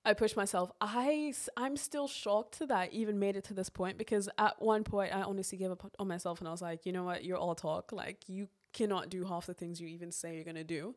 I 0.03 0.13
push 0.13 0.35
myself, 0.35 0.69
I, 0.81 1.33
I'm 1.55 1.77
still 1.77 2.09
shocked 2.09 2.59
that 2.59 2.71
I 2.71 2.89
even 2.91 3.19
made 3.19 3.37
it 3.37 3.45
to 3.45 3.53
this 3.53 3.69
point 3.69 3.97
because 3.97 4.27
at 4.37 4.61
one 4.61 4.83
point 4.83 5.15
I 5.15 5.21
honestly 5.21 5.57
gave 5.57 5.71
up 5.71 5.89
on 5.97 6.09
myself 6.09 6.39
and 6.39 6.47
I 6.49 6.51
was 6.51 6.61
like, 6.61 6.85
you 6.85 6.91
know 6.91 7.03
what, 7.03 7.23
you're 7.23 7.37
all 7.37 7.55
talk. 7.55 7.93
Like 7.93 8.27
you 8.27 8.49
cannot 8.73 9.09
do 9.09 9.23
half 9.23 9.45
the 9.45 9.53
things 9.53 9.79
you 9.79 9.87
even 9.87 10.11
say 10.11 10.35
you're 10.35 10.43
going 10.43 10.55
to 10.55 10.63
do. 10.65 10.95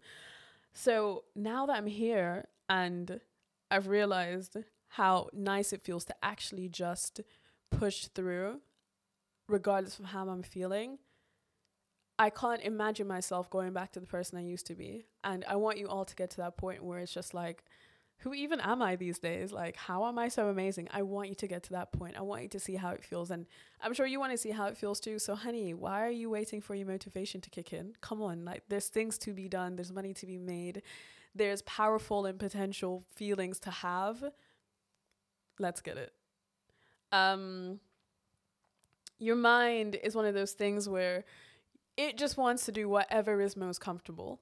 So 0.78 1.24
now 1.34 1.64
that 1.64 1.76
I'm 1.78 1.86
here 1.86 2.48
and 2.68 3.20
I've 3.70 3.88
realized 3.88 4.58
how 4.88 5.30
nice 5.32 5.72
it 5.72 5.82
feels 5.82 6.04
to 6.04 6.14
actually 6.22 6.68
just 6.68 7.22
push 7.70 8.08
through, 8.08 8.60
regardless 9.48 9.98
of 9.98 10.04
how 10.04 10.28
I'm 10.28 10.42
feeling, 10.42 10.98
I 12.18 12.28
can't 12.28 12.60
imagine 12.60 13.06
myself 13.06 13.48
going 13.48 13.72
back 13.72 13.92
to 13.92 14.00
the 14.00 14.06
person 14.06 14.36
I 14.36 14.42
used 14.42 14.66
to 14.66 14.74
be. 14.74 15.06
And 15.24 15.46
I 15.48 15.56
want 15.56 15.78
you 15.78 15.88
all 15.88 16.04
to 16.04 16.14
get 16.14 16.28
to 16.32 16.36
that 16.38 16.58
point 16.58 16.84
where 16.84 16.98
it's 16.98 17.12
just 17.12 17.32
like, 17.32 17.64
who 18.18 18.32
even 18.32 18.60
am 18.60 18.80
I 18.80 18.96
these 18.96 19.18
days? 19.18 19.52
Like, 19.52 19.76
how 19.76 20.06
am 20.06 20.18
I 20.18 20.28
so 20.28 20.48
amazing? 20.48 20.88
I 20.90 21.02
want 21.02 21.28
you 21.28 21.34
to 21.36 21.46
get 21.46 21.62
to 21.64 21.72
that 21.72 21.92
point. 21.92 22.16
I 22.16 22.22
want 22.22 22.42
you 22.42 22.48
to 22.48 22.60
see 22.60 22.76
how 22.76 22.90
it 22.90 23.04
feels. 23.04 23.30
And 23.30 23.46
I'm 23.82 23.92
sure 23.92 24.06
you 24.06 24.18
want 24.18 24.32
to 24.32 24.38
see 24.38 24.50
how 24.50 24.66
it 24.66 24.76
feels 24.76 25.00
too. 25.00 25.18
So, 25.18 25.34
honey, 25.34 25.74
why 25.74 26.04
are 26.06 26.10
you 26.10 26.30
waiting 26.30 26.60
for 26.60 26.74
your 26.74 26.86
motivation 26.86 27.40
to 27.42 27.50
kick 27.50 27.72
in? 27.72 27.92
Come 28.00 28.22
on. 28.22 28.44
Like, 28.44 28.62
there's 28.68 28.88
things 28.88 29.18
to 29.18 29.32
be 29.32 29.48
done, 29.48 29.76
there's 29.76 29.92
money 29.92 30.14
to 30.14 30.26
be 30.26 30.38
made, 30.38 30.82
there's 31.34 31.60
powerful 31.62 32.24
and 32.24 32.38
potential 32.38 33.04
feelings 33.14 33.58
to 33.60 33.70
have. 33.70 34.24
Let's 35.58 35.82
get 35.82 35.98
it. 35.98 36.12
Um, 37.12 37.80
your 39.18 39.36
mind 39.36 39.96
is 40.02 40.14
one 40.14 40.24
of 40.24 40.34
those 40.34 40.52
things 40.52 40.88
where 40.88 41.24
it 41.96 42.16
just 42.16 42.36
wants 42.36 42.64
to 42.66 42.72
do 42.72 42.88
whatever 42.88 43.40
is 43.40 43.56
most 43.56 43.80
comfortable. 43.80 44.40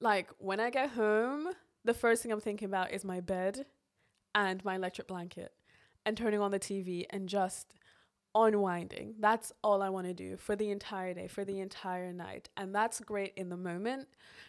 Like, 0.00 0.28
when 0.38 0.60
I 0.60 0.70
get 0.70 0.90
home, 0.90 1.48
the 1.88 1.94
first 1.94 2.22
thing 2.22 2.30
I'm 2.30 2.40
thinking 2.40 2.66
about 2.66 2.92
is 2.92 3.02
my 3.02 3.20
bed 3.20 3.64
and 4.34 4.62
my 4.62 4.74
electric 4.74 5.08
blanket 5.08 5.54
and 6.04 6.18
turning 6.18 6.38
on 6.38 6.50
the 6.50 6.58
TV 6.58 7.06
and 7.08 7.26
just 7.26 7.72
unwinding. 8.34 9.14
That's 9.18 9.52
all 9.64 9.80
I 9.80 9.88
want 9.88 10.06
to 10.06 10.12
do 10.12 10.36
for 10.36 10.54
the 10.54 10.70
entire 10.70 11.14
day, 11.14 11.28
for 11.28 11.46
the 11.46 11.60
entire 11.60 12.12
night. 12.12 12.50
And 12.58 12.74
that's 12.74 13.00
great 13.00 13.32
in 13.36 13.48
the 13.48 13.56
moment. 13.56 14.08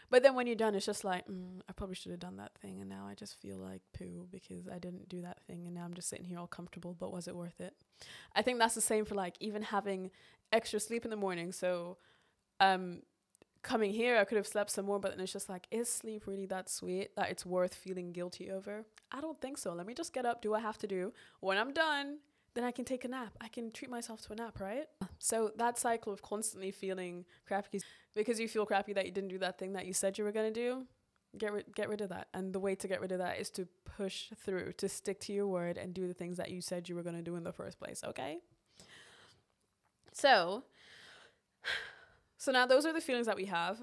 But 0.09 0.21
then 0.21 0.35
when 0.35 0.47
you're 0.47 0.57
done, 0.57 0.75
it's 0.75 0.85
just 0.85 1.05
like, 1.05 1.25
mm, 1.29 1.61
I 1.69 1.71
probably 1.71 1.95
should 1.95 2.11
have 2.11 2.19
done 2.19 2.35
that 2.37 2.51
thing. 2.61 2.81
And 2.81 2.89
now 2.89 3.07
I 3.09 3.13
just 3.15 3.39
feel 3.39 3.55
like 3.55 3.83
poo 3.97 4.27
because 4.29 4.67
I 4.67 4.77
didn't 4.77 5.07
do 5.07 5.21
that 5.21 5.39
thing. 5.47 5.65
And 5.65 5.73
now 5.73 5.85
I'm 5.85 5.93
just 5.93 6.09
sitting 6.09 6.25
here 6.25 6.39
all 6.39 6.47
comfortable. 6.47 6.93
But 6.99 7.13
was 7.13 7.29
it 7.29 7.37
worth 7.37 7.61
it? 7.61 7.73
I 8.35 8.41
think 8.41 8.59
that's 8.59 8.75
the 8.75 8.81
same 8.81 9.05
for 9.05 9.15
like 9.15 9.37
even 9.39 9.61
having 9.61 10.11
extra 10.51 10.81
sleep 10.81 11.05
in 11.05 11.09
the 11.09 11.15
morning. 11.15 11.53
So, 11.53 11.99
um, 12.59 13.03
coming 13.61 13.91
here, 13.91 14.17
I 14.17 14.23
could 14.25 14.37
have 14.37 14.47
slept 14.47 14.71
some 14.71 14.85
more, 14.85 14.99
but 14.99 15.11
then 15.11 15.19
it's 15.19 15.33
just 15.33 15.49
like, 15.49 15.67
is 15.71 15.89
sleep 15.89 16.27
really 16.27 16.45
that 16.47 16.69
sweet 16.69 17.15
that 17.15 17.29
it's 17.29 17.45
worth 17.45 17.73
feeling 17.73 18.11
guilty 18.11 18.49
over? 18.51 18.85
I 19.11 19.21
don't 19.21 19.39
think 19.41 19.57
so. 19.57 19.73
Let 19.73 19.85
me 19.85 19.93
just 19.93 20.13
get 20.13 20.25
up, 20.25 20.41
do 20.41 20.51
what 20.51 20.59
I 20.59 20.63
have 20.63 20.77
to 20.79 20.87
do. 20.87 21.13
When 21.39 21.57
I'm 21.57 21.73
done, 21.73 22.19
then 22.53 22.63
I 22.63 22.71
can 22.71 22.85
take 22.85 23.05
a 23.05 23.07
nap. 23.07 23.33
I 23.41 23.47
can 23.47 23.71
treat 23.71 23.91
myself 23.91 24.21
to 24.23 24.33
a 24.33 24.35
nap, 24.35 24.59
right? 24.59 24.85
So 25.19 25.51
that 25.57 25.77
cycle 25.77 26.11
of 26.11 26.21
constantly 26.21 26.71
feeling 26.71 27.25
crappy 27.47 27.81
because 28.15 28.39
you 28.39 28.47
feel 28.47 28.65
crappy 28.65 28.93
that 28.93 29.05
you 29.05 29.11
didn't 29.11 29.29
do 29.29 29.37
that 29.39 29.59
thing 29.59 29.73
that 29.73 29.85
you 29.85 29.93
said 29.93 30.17
you 30.17 30.23
were 30.23 30.31
gonna 30.31 30.51
do. 30.51 30.85
Get 31.37 31.53
rid 31.53 31.75
get 31.75 31.89
rid 31.89 32.01
of 32.01 32.09
that. 32.09 32.27
And 32.33 32.53
the 32.53 32.59
way 32.59 32.75
to 32.75 32.87
get 32.87 33.01
rid 33.01 33.11
of 33.11 33.19
that 33.19 33.39
is 33.39 33.49
to 33.51 33.67
push 33.85 34.29
through, 34.35 34.73
to 34.77 34.89
stick 34.89 35.19
to 35.21 35.33
your 35.33 35.47
word 35.47 35.77
and 35.77 35.93
do 35.93 36.07
the 36.07 36.13
things 36.13 36.37
that 36.37 36.49
you 36.49 36.61
said 36.61 36.89
you 36.89 36.95
were 36.95 37.03
gonna 37.03 37.21
do 37.21 37.35
in 37.35 37.43
the 37.43 37.53
first 37.53 37.79
place, 37.79 38.03
okay? 38.03 38.39
So 40.11 40.63
so 42.39 42.51
now 42.51 42.65
those 42.65 42.85
are 42.85 42.93
the 42.93 43.01
feelings 43.01 43.27
that 43.27 43.35
we 43.35 43.45
have. 43.45 43.79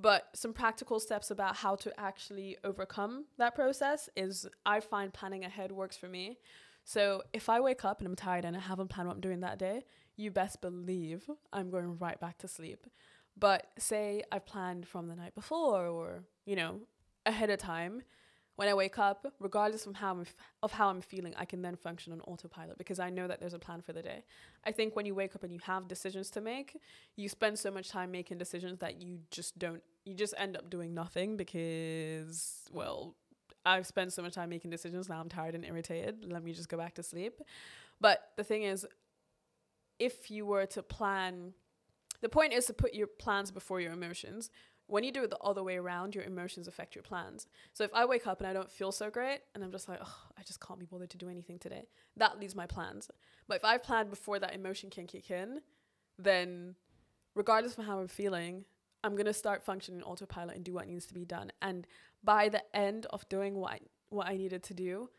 But 0.00 0.28
some 0.32 0.52
practical 0.52 1.00
steps 1.00 1.32
about 1.32 1.56
how 1.56 1.74
to 1.76 1.92
actually 2.00 2.56
overcome 2.62 3.24
that 3.36 3.56
process 3.56 4.08
is 4.16 4.46
I 4.64 4.78
find 4.78 5.12
planning 5.12 5.44
ahead 5.44 5.72
works 5.72 5.96
for 5.96 6.08
me. 6.08 6.38
So 6.84 7.22
if 7.32 7.48
I 7.48 7.58
wake 7.58 7.84
up 7.84 7.98
and 7.98 8.06
I'm 8.06 8.14
tired 8.14 8.44
and 8.44 8.56
I 8.56 8.60
haven't 8.60 8.88
planned 8.88 9.08
what 9.08 9.16
I'm 9.16 9.20
doing 9.20 9.40
that 9.40 9.58
day, 9.58 9.82
you 10.16 10.30
best 10.30 10.60
believe 10.60 11.28
I'm 11.52 11.70
going 11.70 11.98
right 11.98 12.18
back 12.20 12.38
to 12.38 12.48
sleep. 12.48 12.86
But 13.36 13.66
say 13.76 14.22
I've 14.30 14.46
planned 14.46 14.86
from 14.86 15.08
the 15.08 15.16
night 15.16 15.34
before 15.34 15.86
or, 15.86 16.22
you 16.46 16.54
know, 16.54 16.80
ahead 17.26 17.50
of 17.50 17.58
time, 17.58 18.02
when 18.58 18.66
I 18.66 18.74
wake 18.74 18.98
up, 18.98 19.32
regardless 19.38 19.86
of 19.86 19.94
how 19.94 20.10
I'm 20.10 20.22
f- 20.22 20.34
of 20.64 20.72
how 20.72 20.88
I'm 20.88 21.00
feeling, 21.00 21.32
I 21.38 21.44
can 21.44 21.62
then 21.62 21.76
function 21.76 22.12
on 22.12 22.20
autopilot 22.22 22.76
because 22.76 22.98
I 22.98 23.08
know 23.08 23.28
that 23.28 23.38
there's 23.38 23.54
a 23.54 23.58
plan 23.60 23.82
for 23.82 23.92
the 23.92 24.02
day. 24.02 24.24
I 24.64 24.72
think 24.72 24.96
when 24.96 25.06
you 25.06 25.14
wake 25.14 25.36
up 25.36 25.44
and 25.44 25.52
you 25.52 25.60
have 25.62 25.86
decisions 25.86 26.28
to 26.30 26.40
make, 26.40 26.76
you 27.14 27.28
spend 27.28 27.56
so 27.56 27.70
much 27.70 27.88
time 27.88 28.10
making 28.10 28.38
decisions 28.38 28.80
that 28.80 29.00
you 29.00 29.20
just 29.30 29.60
don't 29.60 29.80
you 30.04 30.12
just 30.12 30.34
end 30.36 30.56
up 30.56 30.70
doing 30.70 30.92
nothing 30.92 31.36
because 31.36 32.68
well, 32.72 33.14
I've 33.64 33.86
spent 33.86 34.12
so 34.12 34.22
much 34.22 34.34
time 34.34 34.48
making 34.48 34.72
decisions, 34.72 35.08
now 35.08 35.20
I'm 35.20 35.28
tired 35.28 35.54
and 35.54 35.64
irritated. 35.64 36.24
Let 36.28 36.42
me 36.42 36.52
just 36.52 36.68
go 36.68 36.76
back 36.76 36.94
to 36.94 37.04
sleep. 37.04 37.40
But 38.00 38.32
the 38.36 38.42
thing 38.42 38.64
is 38.64 38.84
if 40.00 40.32
you 40.32 40.44
were 40.44 40.66
to 40.66 40.82
plan 40.82 41.54
the 42.22 42.28
point 42.28 42.52
is 42.52 42.66
to 42.66 42.74
put 42.74 42.92
your 42.92 43.06
plans 43.06 43.52
before 43.52 43.80
your 43.80 43.92
emotions 43.92 44.50
when 44.88 45.04
you 45.04 45.12
do 45.12 45.22
it 45.22 45.30
the 45.30 45.38
other 45.38 45.62
way 45.62 45.76
around, 45.76 46.14
your 46.14 46.24
emotions 46.24 46.66
affect 46.66 46.94
your 46.94 47.02
plans. 47.02 47.46
So 47.74 47.84
if 47.84 47.92
I 47.94 48.04
wake 48.06 48.26
up 48.26 48.40
and 48.40 48.48
I 48.48 48.52
don't 48.52 48.70
feel 48.70 48.90
so 48.90 49.10
great 49.10 49.40
and 49.54 49.62
I'm 49.62 49.70
just 49.70 49.88
like, 49.88 50.00
oh, 50.02 50.16
I 50.36 50.42
just 50.42 50.60
can't 50.60 50.80
be 50.80 50.86
bothered 50.86 51.10
to 51.10 51.18
do 51.18 51.28
anything 51.28 51.58
today, 51.58 51.86
that 52.16 52.40
leaves 52.40 52.56
my 52.56 52.66
plans. 52.66 53.10
But 53.46 53.58
if 53.58 53.64
I've 53.64 53.82
planned 53.82 54.10
before 54.10 54.38
that 54.38 54.54
emotion 54.54 54.90
can 54.90 55.06
kick 55.06 55.30
in, 55.30 55.60
then 56.18 56.74
regardless 57.34 57.76
of 57.76 57.84
how 57.84 58.00
I'm 58.00 58.08
feeling, 58.08 58.64
I'm 59.04 59.14
gonna 59.14 59.34
start 59.34 59.62
functioning 59.62 60.02
autopilot 60.02 60.56
and 60.56 60.64
do 60.64 60.72
what 60.72 60.88
needs 60.88 61.06
to 61.06 61.14
be 61.14 61.24
done. 61.24 61.52
And 61.62 61.86
by 62.24 62.48
the 62.48 62.62
end 62.74 63.06
of 63.10 63.28
doing 63.28 63.54
what 63.56 63.80
what 64.10 64.26
I 64.26 64.36
needed 64.38 64.62
to 64.64 64.74
do, 64.74 65.10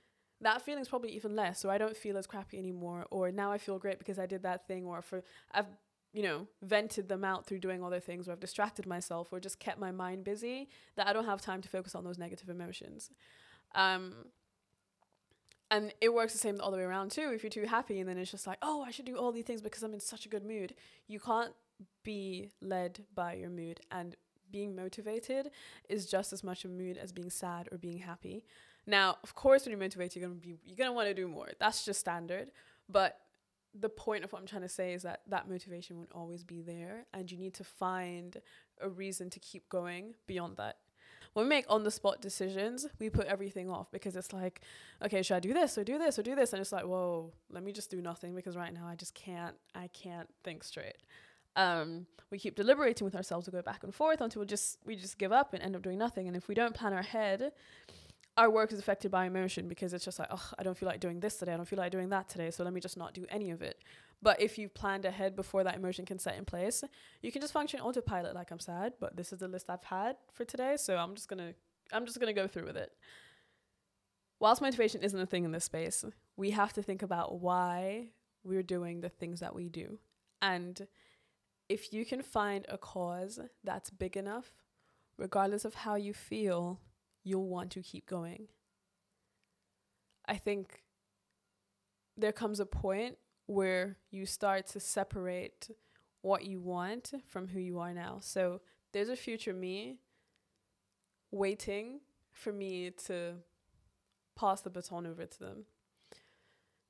that 0.41 0.63
feeling's 0.63 0.87
probably 0.87 1.11
even 1.11 1.35
less. 1.35 1.59
So 1.59 1.69
I 1.69 1.77
don't 1.77 1.95
feel 1.95 2.17
as 2.17 2.25
crappy 2.25 2.57
anymore. 2.57 3.05
Or 3.11 3.31
now 3.31 3.51
I 3.51 3.57
feel 3.57 3.77
great 3.77 3.99
because 3.99 4.17
I 4.17 4.25
did 4.25 4.43
that 4.43 4.67
thing. 4.67 4.85
Or 4.85 5.01
for 5.01 5.23
I've 5.51 5.67
you 6.13 6.23
know, 6.23 6.47
vented 6.61 7.07
them 7.07 7.23
out 7.23 7.45
through 7.45 7.59
doing 7.59 7.83
other 7.83 7.99
things 7.99 8.27
or 8.27 8.31
I've 8.31 8.39
distracted 8.39 8.85
myself 8.87 9.31
or 9.31 9.39
just 9.39 9.59
kept 9.59 9.79
my 9.79 9.91
mind 9.91 10.23
busy 10.23 10.69
that 10.95 11.07
I 11.07 11.13
don't 11.13 11.25
have 11.25 11.41
time 11.41 11.61
to 11.61 11.69
focus 11.69 11.93
on 11.95 12.03
those 12.03 12.17
negative 12.17 12.49
emotions. 12.49 13.11
Um, 13.75 14.13
and 15.71 15.93
it 16.01 16.13
works 16.13 16.33
the 16.33 16.39
same 16.39 16.57
the 16.57 16.63
other 16.63 16.77
way 16.77 16.83
around 16.83 17.11
too. 17.11 17.31
If 17.33 17.43
you're 17.43 17.51
too 17.51 17.65
happy 17.65 17.99
and 17.99 18.09
then 18.09 18.17
it's 18.17 18.31
just 18.31 18.47
like, 18.47 18.57
oh, 18.63 18.81
I 18.81 18.91
should 18.91 19.05
do 19.05 19.17
all 19.17 19.31
these 19.31 19.45
things 19.45 19.61
because 19.61 19.83
I'm 19.83 19.93
in 19.93 19.99
such 19.99 20.25
a 20.25 20.29
good 20.29 20.43
mood. 20.43 20.73
You 21.07 21.19
can't 21.19 21.53
be 22.03 22.49
led 22.59 23.05
by 23.13 23.35
your 23.35 23.49
mood. 23.49 23.81
And 23.91 24.15
being 24.51 24.75
motivated 24.75 25.51
is 25.87 26.07
just 26.07 26.33
as 26.33 26.43
much 26.43 26.65
a 26.65 26.67
mood 26.67 26.97
as 26.97 27.11
being 27.11 27.29
sad 27.29 27.69
or 27.71 27.77
being 27.77 27.99
happy. 27.99 28.45
Now, 28.87 29.17
of 29.23 29.35
course, 29.35 29.65
when 29.65 29.71
you're 29.71 29.79
motivated, 29.79 30.15
you're 30.15 30.27
gonna 30.27 30.39
be 30.39 30.57
you're 30.65 30.77
gonna 30.77 30.93
want 30.93 31.07
to 31.07 31.13
do 31.13 31.27
more. 31.27 31.49
That's 31.59 31.85
just 31.85 31.99
standard. 31.99 32.49
But 32.87 33.19
the 33.73 33.89
point 33.89 34.23
of 34.23 34.31
what 34.31 34.39
I'm 34.39 34.47
trying 34.47 34.63
to 34.63 34.69
say 34.69 34.93
is 34.93 35.03
that 35.03 35.21
that 35.27 35.49
motivation 35.49 35.97
won't 35.97 36.11
always 36.13 36.43
be 36.43 36.61
there, 36.61 37.05
and 37.13 37.31
you 37.31 37.37
need 37.37 37.53
to 37.55 37.63
find 37.63 38.37
a 38.81 38.89
reason 38.89 39.29
to 39.31 39.39
keep 39.39 39.69
going 39.69 40.15
beyond 40.27 40.57
that. 40.57 40.77
When 41.33 41.45
we 41.45 41.49
make 41.49 41.65
on 41.69 41.83
the 41.83 41.91
spot 41.91 42.21
decisions, 42.21 42.87
we 42.99 43.09
put 43.09 43.27
everything 43.27 43.69
off 43.69 43.91
because 43.91 44.15
it's 44.15 44.33
like, 44.33 44.61
okay, 45.03 45.21
should 45.21 45.35
I 45.35 45.39
do 45.39 45.53
this 45.53 45.77
or 45.77 45.83
do 45.83 45.99
this 45.99 46.17
or 46.17 46.23
do 46.23 46.35
this? 46.35 46.53
And 46.53 46.59
it's 46.59 46.71
like, 46.71 46.85
whoa, 46.85 47.31
let 47.51 47.63
me 47.63 47.71
just 47.71 47.91
do 47.91 48.01
nothing 48.01 48.33
because 48.33 48.57
right 48.57 48.73
now 48.73 48.87
I 48.87 48.95
just 48.95 49.13
can't, 49.13 49.55
I 49.75 49.87
can't 49.87 50.27
think 50.43 50.63
straight. 50.63 50.97
Um, 51.55 52.07
we 52.31 52.39
keep 52.39 52.55
deliberating 52.55 53.05
with 53.05 53.15
ourselves 53.15 53.45
to 53.45 53.51
go 53.51 53.61
back 53.61 53.83
and 53.83 53.93
forth 53.93 54.21
until 54.21 54.39
we 54.41 54.45
just 54.45 54.77
we 54.85 54.95
just 54.95 55.17
give 55.17 55.31
up 55.31 55.53
and 55.53 55.61
end 55.61 55.75
up 55.75 55.81
doing 55.81 55.97
nothing. 55.97 56.27
And 56.27 56.35
if 56.35 56.47
we 56.47 56.55
don't 56.55 56.73
plan 56.73 56.93
ahead, 56.93 57.51
our 58.39 58.49
work 58.49 58.71
is 58.71 58.79
affected 58.79 59.11
by 59.11 59.25
emotion 59.25 59.67
because 59.67 59.93
it's 59.93 60.05
just 60.05 60.17
like, 60.17 60.29
oh, 60.31 60.51
I 60.57 60.63
don't 60.63 60.77
feel 60.77 60.87
like 60.87 61.01
doing 61.01 61.19
this 61.19 61.35
today. 61.35 61.51
I 61.51 61.57
don't 61.57 61.67
feel 61.67 61.77
like 61.77 61.91
doing 61.91 62.07
that 62.09 62.29
today. 62.29 62.51
So 62.51 62.63
let 62.63 62.71
me 62.71 62.79
just 62.79 62.95
not 62.95 63.13
do 63.13 63.25
any 63.29 63.51
of 63.51 63.61
it. 63.61 63.83
But 64.21 64.41
if 64.41 64.57
you've 64.57 64.73
planned 64.73 65.03
ahead 65.03 65.35
before 65.35 65.65
that 65.65 65.75
emotion 65.75 66.05
can 66.05 66.19
set 66.19 66.37
in 66.37 66.45
place, 66.45 66.81
you 67.21 67.33
can 67.33 67.41
just 67.41 67.51
function 67.51 67.81
autopilot 67.81 68.33
like 68.33 68.49
I'm 68.51 68.61
sad, 68.61 68.93
but 68.97 69.17
this 69.17 69.33
is 69.33 69.39
the 69.39 69.49
list 69.49 69.69
I've 69.69 69.83
had 69.83 70.15
for 70.33 70.45
today. 70.45 70.77
So 70.77 70.95
I'm 70.95 71.15
just 71.15 71.27
gonna 71.27 71.53
I'm 71.91 72.05
just 72.05 72.17
gonna 72.17 72.31
go 72.31 72.47
through 72.47 72.65
with 72.65 72.77
it. 72.77 72.93
Whilst 74.39 74.61
motivation 74.61 75.03
isn't 75.03 75.19
a 75.19 75.25
thing 75.25 75.43
in 75.43 75.51
this 75.51 75.65
space, 75.65 76.05
we 76.37 76.51
have 76.51 76.71
to 76.73 76.81
think 76.81 77.01
about 77.01 77.41
why 77.41 78.11
we're 78.45 78.63
doing 78.63 79.01
the 79.01 79.09
things 79.09 79.41
that 79.41 79.53
we 79.53 79.67
do. 79.67 79.99
And 80.41 80.87
if 81.67 81.91
you 81.91 82.05
can 82.05 82.21
find 82.21 82.65
a 82.69 82.77
cause 82.77 83.37
that's 83.65 83.89
big 83.89 84.15
enough, 84.15 84.53
regardless 85.17 85.65
of 85.65 85.75
how 85.75 85.95
you 85.95 86.13
feel, 86.13 86.79
you'll 87.23 87.47
want 87.47 87.71
to 87.71 87.81
keep 87.81 88.05
going. 88.05 88.47
I 90.27 90.35
think 90.35 90.83
there 92.17 92.31
comes 92.31 92.59
a 92.59 92.65
point 92.65 93.17
where 93.45 93.97
you 94.11 94.25
start 94.25 94.67
to 94.67 94.79
separate 94.79 95.71
what 96.21 96.45
you 96.45 96.59
want 96.59 97.13
from 97.27 97.47
who 97.47 97.59
you 97.59 97.79
are 97.79 97.93
now. 97.93 98.19
So 98.21 98.61
there's 98.93 99.09
a 99.09 99.15
future 99.15 99.53
me 99.53 99.97
waiting 101.31 102.01
for 102.31 102.51
me 102.51 102.91
to 103.07 103.35
pass 104.37 104.61
the 104.61 104.69
baton 104.69 105.07
over 105.07 105.25
to 105.25 105.39
them. 105.39 105.65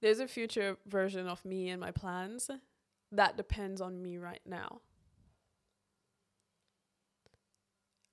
There's 0.02 0.20
a 0.20 0.28
future 0.28 0.78
version 0.88 1.28
of 1.28 1.44
me 1.46 1.70
and 1.70 1.80
my 1.80 1.92
plans 1.92 2.50
that 3.12 3.38
depends 3.38 3.82
on 3.82 4.02
me 4.02 4.18
right 4.18 4.42
now. 4.46 4.82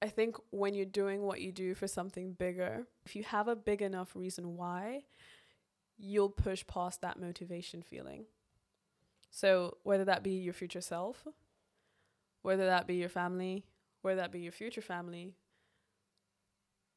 I 0.06 0.08
think 0.08 0.36
when 0.50 0.72
you're 0.72 0.86
doing 0.86 1.22
what 1.22 1.40
you 1.40 1.50
do 1.50 1.74
for 1.74 1.88
something 1.88 2.34
bigger, 2.34 2.86
if 3.04 3.16
you 3.16 3.24
have 3.24 3.48
a 3.48 3.56
big 3.56 3.82
enough 3.82 4.14
reason 4.14 4.56
why, 4.56 5.02
you'll 5.98 6.30
push 6.30 6.64
past 6.64 7.00
that 7.00 7.18
motivation 7.18 7.82
feeling. 7.82 8.26
So, 9.32 9.78
whether 9.82 10.04
that 10.04 10.22
be 10.22 10.30
your 10.30 10.52
future 10.52 10.80
self, 10.80 11.26
whether 12.42 12.66
that 12.66 12.86
be 12.86 12.94
your 12.94 13.08
family, 13.08 13.64
whether 14.02 14.20
that 14.20 14.30
be 14.30 14.38
your 14.38 14.52
future 14.52 14.80
family, 14.80 15.34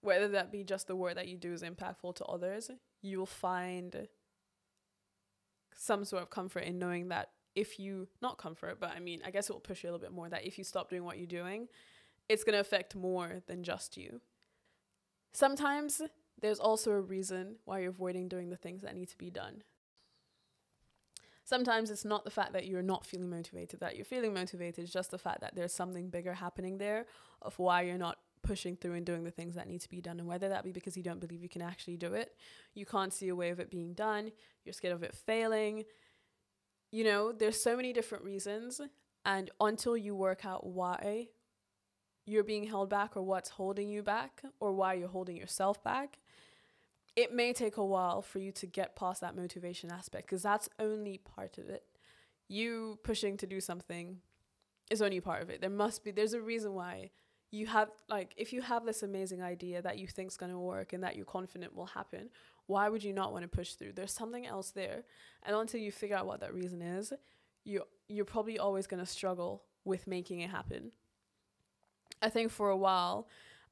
whether 0.01 0.27
that 0.27 0.51
be 0.51 0.63
just 0.63 0.85
the 0.85 0.95
work 0.95 1.15
that 1.15 1.27
you 1.27 1.35
do 1.35 1.51
is 1.51 1.63
impactful 1.63 2.13
to 2.17 2.25
others, 2.25 2.69
you'll 3.01 3.25
find 3.25 4.07
some 5.75 6.05
sort 6.05 6.21
of 6.21 6.29
comfort 6.29 6.65
in 6.65 6.77
knowing 6.77 7.07
that 7.07 7.31
if 7.55 7.79
you, 7.79 8.07
not 8.21 8.37
comfort, 8.37 8.79
but 8.79 8.91
I 8.95 8.99
mean, 8.99 9.21
I 9.25 9.31
guess 9.31 9.49
it 9.49 9.53
will 9.53 9.59
push 9.61 9.83
you 9.83 9.89
a 9.89 9.91
little 9.91 10.05
bit 10.05 10.13
more 10.13 10.29
that 10.29 10.45
if 10.45 10.59
you 10.59 10.63
stop 10.63 10.91
doing 10.91 11.03
what 11.03 11.17
you're 11.17 11.25
doing, 11.25 11.69
it's 12.29 12.43
going 12.43 12.53
to 12.53 12.59
affect 12.59 12.95
more 12.95 13.41
than 13.47 13.63
just 13.63 13.97
you. 13.97 14.21
Sometimes 15.33 16.01
there's 16.39 16.59
also 16.59 16.91
a 16.91 17.01
reason 17.01 17.55
why 17.65 17.79
you're 17.79 17.89
avoiding 17.89 18.27
doing 18.27 18.49
the 18.49 18.55
things 18.55 18.81
that 18.83 18.95
need 18.95 19.09
to 19.09 19.17
be 19.17 19.29
done. 19.29 19.63
Sometimes 21.43 21.89
it's 21.89 22.05
not 22.05 22.23
the 22.23 22.31
fact 22.31 22.53
that 22.53 22.67
you're 22.67 22.83
not 22.83 23.05
feeling 23.05 23.29
motivated, 23.29 23.79
that 23.79 23.95
you're 23.95 24.05
feeling 24.05 24.33
motivated, 24.33 24.83
it's 24.83 24.93
just 24.93 25.09
the 25.09 25.17
fact 25.17 25.41
that 25.41 25.55
there's 25.55 25.73
something 25.73 26.09
bigger 26.09 26.35
happening 26.35 26.77
there 26.77 27.07
of 27.41 27.57
why 27.57 27.81
you're 27.81 27.97
not 27.97 28.19
pushing 28.43 28.75
through 28.75 28.93
and 28.93 29.05
doing 29.05 29.23
the 29.23 29.31
things 29.31 29.55
that 29.55 29.67
need 29.67 29.81
to 29.81 29.89
be 29.89 29.99
done. 29.99 30.19
And 30.19 30.27
whether 30.27 30.47
that 30.49 30.63
be 30.63 30.71
because 30.71 30.95
you 30.95 31.01
don't 31.01 31.19
believe 31.19 31.41
you 31.41 31.49
can 31.49 31.63
actually 31.63 31.97
do 31.97 32.13
it, 32.13 32.35
you 32.75 32.85
can't 32.85 33.11
see 33.11 33.29
a 33.29 33.35
way 33.35 33.49
of 33.49 33.59
it 33.59 33.71
being 33.71 33.93
done, 33.93 34.31
you're 34.63 34.73
scared 34.73 34.93
of 34.93 35.01
it 35.01 35.15
failing. 35.15 35.85
You 36.91 37.03
know, 37.03 37.31
there's 37.31 37.61
so 37.61 37.75
many 37.75 37.93
different 37.93 38.23
reasons. 38.23 38.79
And 39.25 39.49
until 39.59 39.97
you 39.97 40.15
work 40.15 40.45
out 40.45 40.65
why 40.65 41.29
you're 42.25 42.43
being 42.43 42.65
held 42.65 42.89
back 42.89 43.17
or 43.17 43.21
what's 43.23 43.49
holding 43.49 43.89
you 43.89 44.03
back 44.03 44.43
or 44.59 44.71
why 44.71 44.93
you're 44.93 45.07
holding 45.07 45.37
yourself 45.37 45.83
back, 45.83 46.19
it 47.15 47.33
may 47.33 47.53
take 47.53 47.77
a 47.77 47.85
while 47.85 48.21
for 48.21 48.39
you 48.39 48.51
to 48.51 48.67
get 48.67 48.95
past 48.95 49.21
that 49.21 49.35
motivation 49.35 49.91
aspect 49.91 50.27
because 50.27 50.43
that's 50.43 50.69
only 50.79 51.17
part 51.17 51.57
of 51.57 51.69
it. 51.69 51.83
You 52.47 52.99
pushing 53.03 53.37
to 53.37 53.47
do 53.47 53.59
something 53.59 54.17
is 54.89 55.01
only 55.01 55.19
part 55.19 55.41
of 55.41 55.49
it. 55.49 55.61
There 55.61 55.69
must 55.69 56.03
be, 56.03 56.11
there's 56.11 56.33
a 56.33 56.41
reason 56.41 56.73
why 56.73 57.11
you 57.51 57.65
have, 57.67 57.89
like, 58.07 58.33
if 58.37 58.53
you 58.53 58.61
have 58.61 58.85
this 58.85 59.01
amazing 59.01 59.41
idea 59.41 59.81
that 59.81 59.97
you 59.97 60.07
think's 60.07 60.37
going 60.37 60.51
to 60.51 60.59
work 60.59 60.93
and 60.93 61.03
that 61.03 61.15
you're 61.15 61.25
confident 61.25 61.75
will 61.75 61.87
happen, 61.87 62.29
why 62.67 62.89
would 62.89 63.03
you 63.03 63.11
not 63.11 63.33
want 63.33 63.41
to 63.43 63.47
push 63.47 63.73
through? 63.73 63.93
There's 63.93 64.13
something 64.13 64.45
else 64.45 64.69
there. 64.69 65.03
And 65.43 65.55
until 65.55 65.79
you 65.79 65.91
figure 65.91 66.15
out 66.15 66.27
what 66.27 66.41
that 66.41 66.53
reason 66.53 66.81
is, 66.81 67.11
you 67.65 67.83
you're 68.07 68.25
probably 68.25 68.57
always 68.57 68.87
going 68.87 68.99
to 68.99 69.05
struggle 69.05 69.63
with 69.83 70.07
making 70.07 70.39
it 70.41 70.49
happen. 70.49 70.91
I 72.21 72.29
think 72.29 72.51
for 72.51 72.69
a 72.69 72.77
while, 72.77 73.27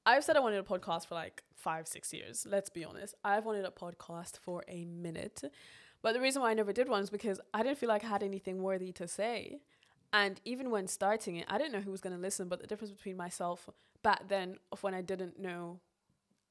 I've 0.05 0.23
said 0.23 0.37
I 0.37 0.39
wanted 0.39 0.59
a 0.59 0.63
podcast 0.63 1.07
for 1.07 1.15
like 1.15 1.43
five, 1.53 1.87
six 1.87 2.13
years. 2.13 2.47
Let's 2.49 2.69
be 2.69 2.85
honest. 2.85 3.15
I've 3.23 3.45
wanted 3.45 3.65
a 3.65 3.71
podcast 3.71 4.37
for 4.39 4.63
a 4.67 4.85
minute. 4.85 5.43
But 6.01 6.13
the 6.13 6.21
reason 6.21 6.41
why 6.41 6.51
I 6.51 6.53
never 6.53 6.71
did 6.71 6.87
one 6.87 7.03
is 7.03 7.09
because 7.09 7.41
I 7.53 7.63
didn't 7.63 7.77
feel 7.77 7.89
like 7.89 8.03
I 8.03 8.07
had 8.07 8.23
anything 8.23 8.61
worthy 8.61 8.91
to 8.93 9.07
say. 9.07 9.59
And 10.13 10.39
even 10.45 10.69
when 10.69 10.87
starting 10.87 11.35
it, 11.35 11.45
I 11.49 11.57
didn't 11.57 11.73
know 11.73 11.81
who 11.81 11.91
was 11.91 12.01
going 12.01 12.15
to 12.15 12.21
listen. 12.21 12.47
But 12.47 12.61
the 12.61 12.67
difference 12.67 12.93
between 12.93 13.17
myself 13.17 13.69
back 14.03 14.29
then 14.29 14.57
of 14.71 14.81
when 14.83 14.93
I 14.93 15.01
didn't 15.01 15.39
know 15.39 15.79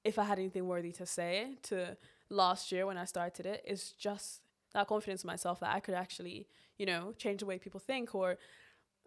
if 0.04 0.18
I 0.18 0.24
had 0.24 0.38
anything 0.38 0.66
worthy 0.68 0.92
to 0.92 1.06
say 1.06 1.54
to 1.64 1.96
last 2.28 2.70
year 2.70 2.86
when 2.86 2.98
I 2.98 3.04
started 3.04 3.46
it 3.46 3.64
is 3.66 3.92
just 3.92 4.42
that 4.74 4.86
confidence 4.86 5.24
in 5.24 5.28
myself 5.28 5.60
that 5.60 5.74
I 5.74 5.80
could 5.80 5.94
actually, 5.94 6.46
you 6.78 6.86
know, 6.86 7.14
change 7.16 7.40
the 7.40 7.46
way 7.46 7.58
people 7.58 7.80
think 7.80 8.14
or 8.14 8.36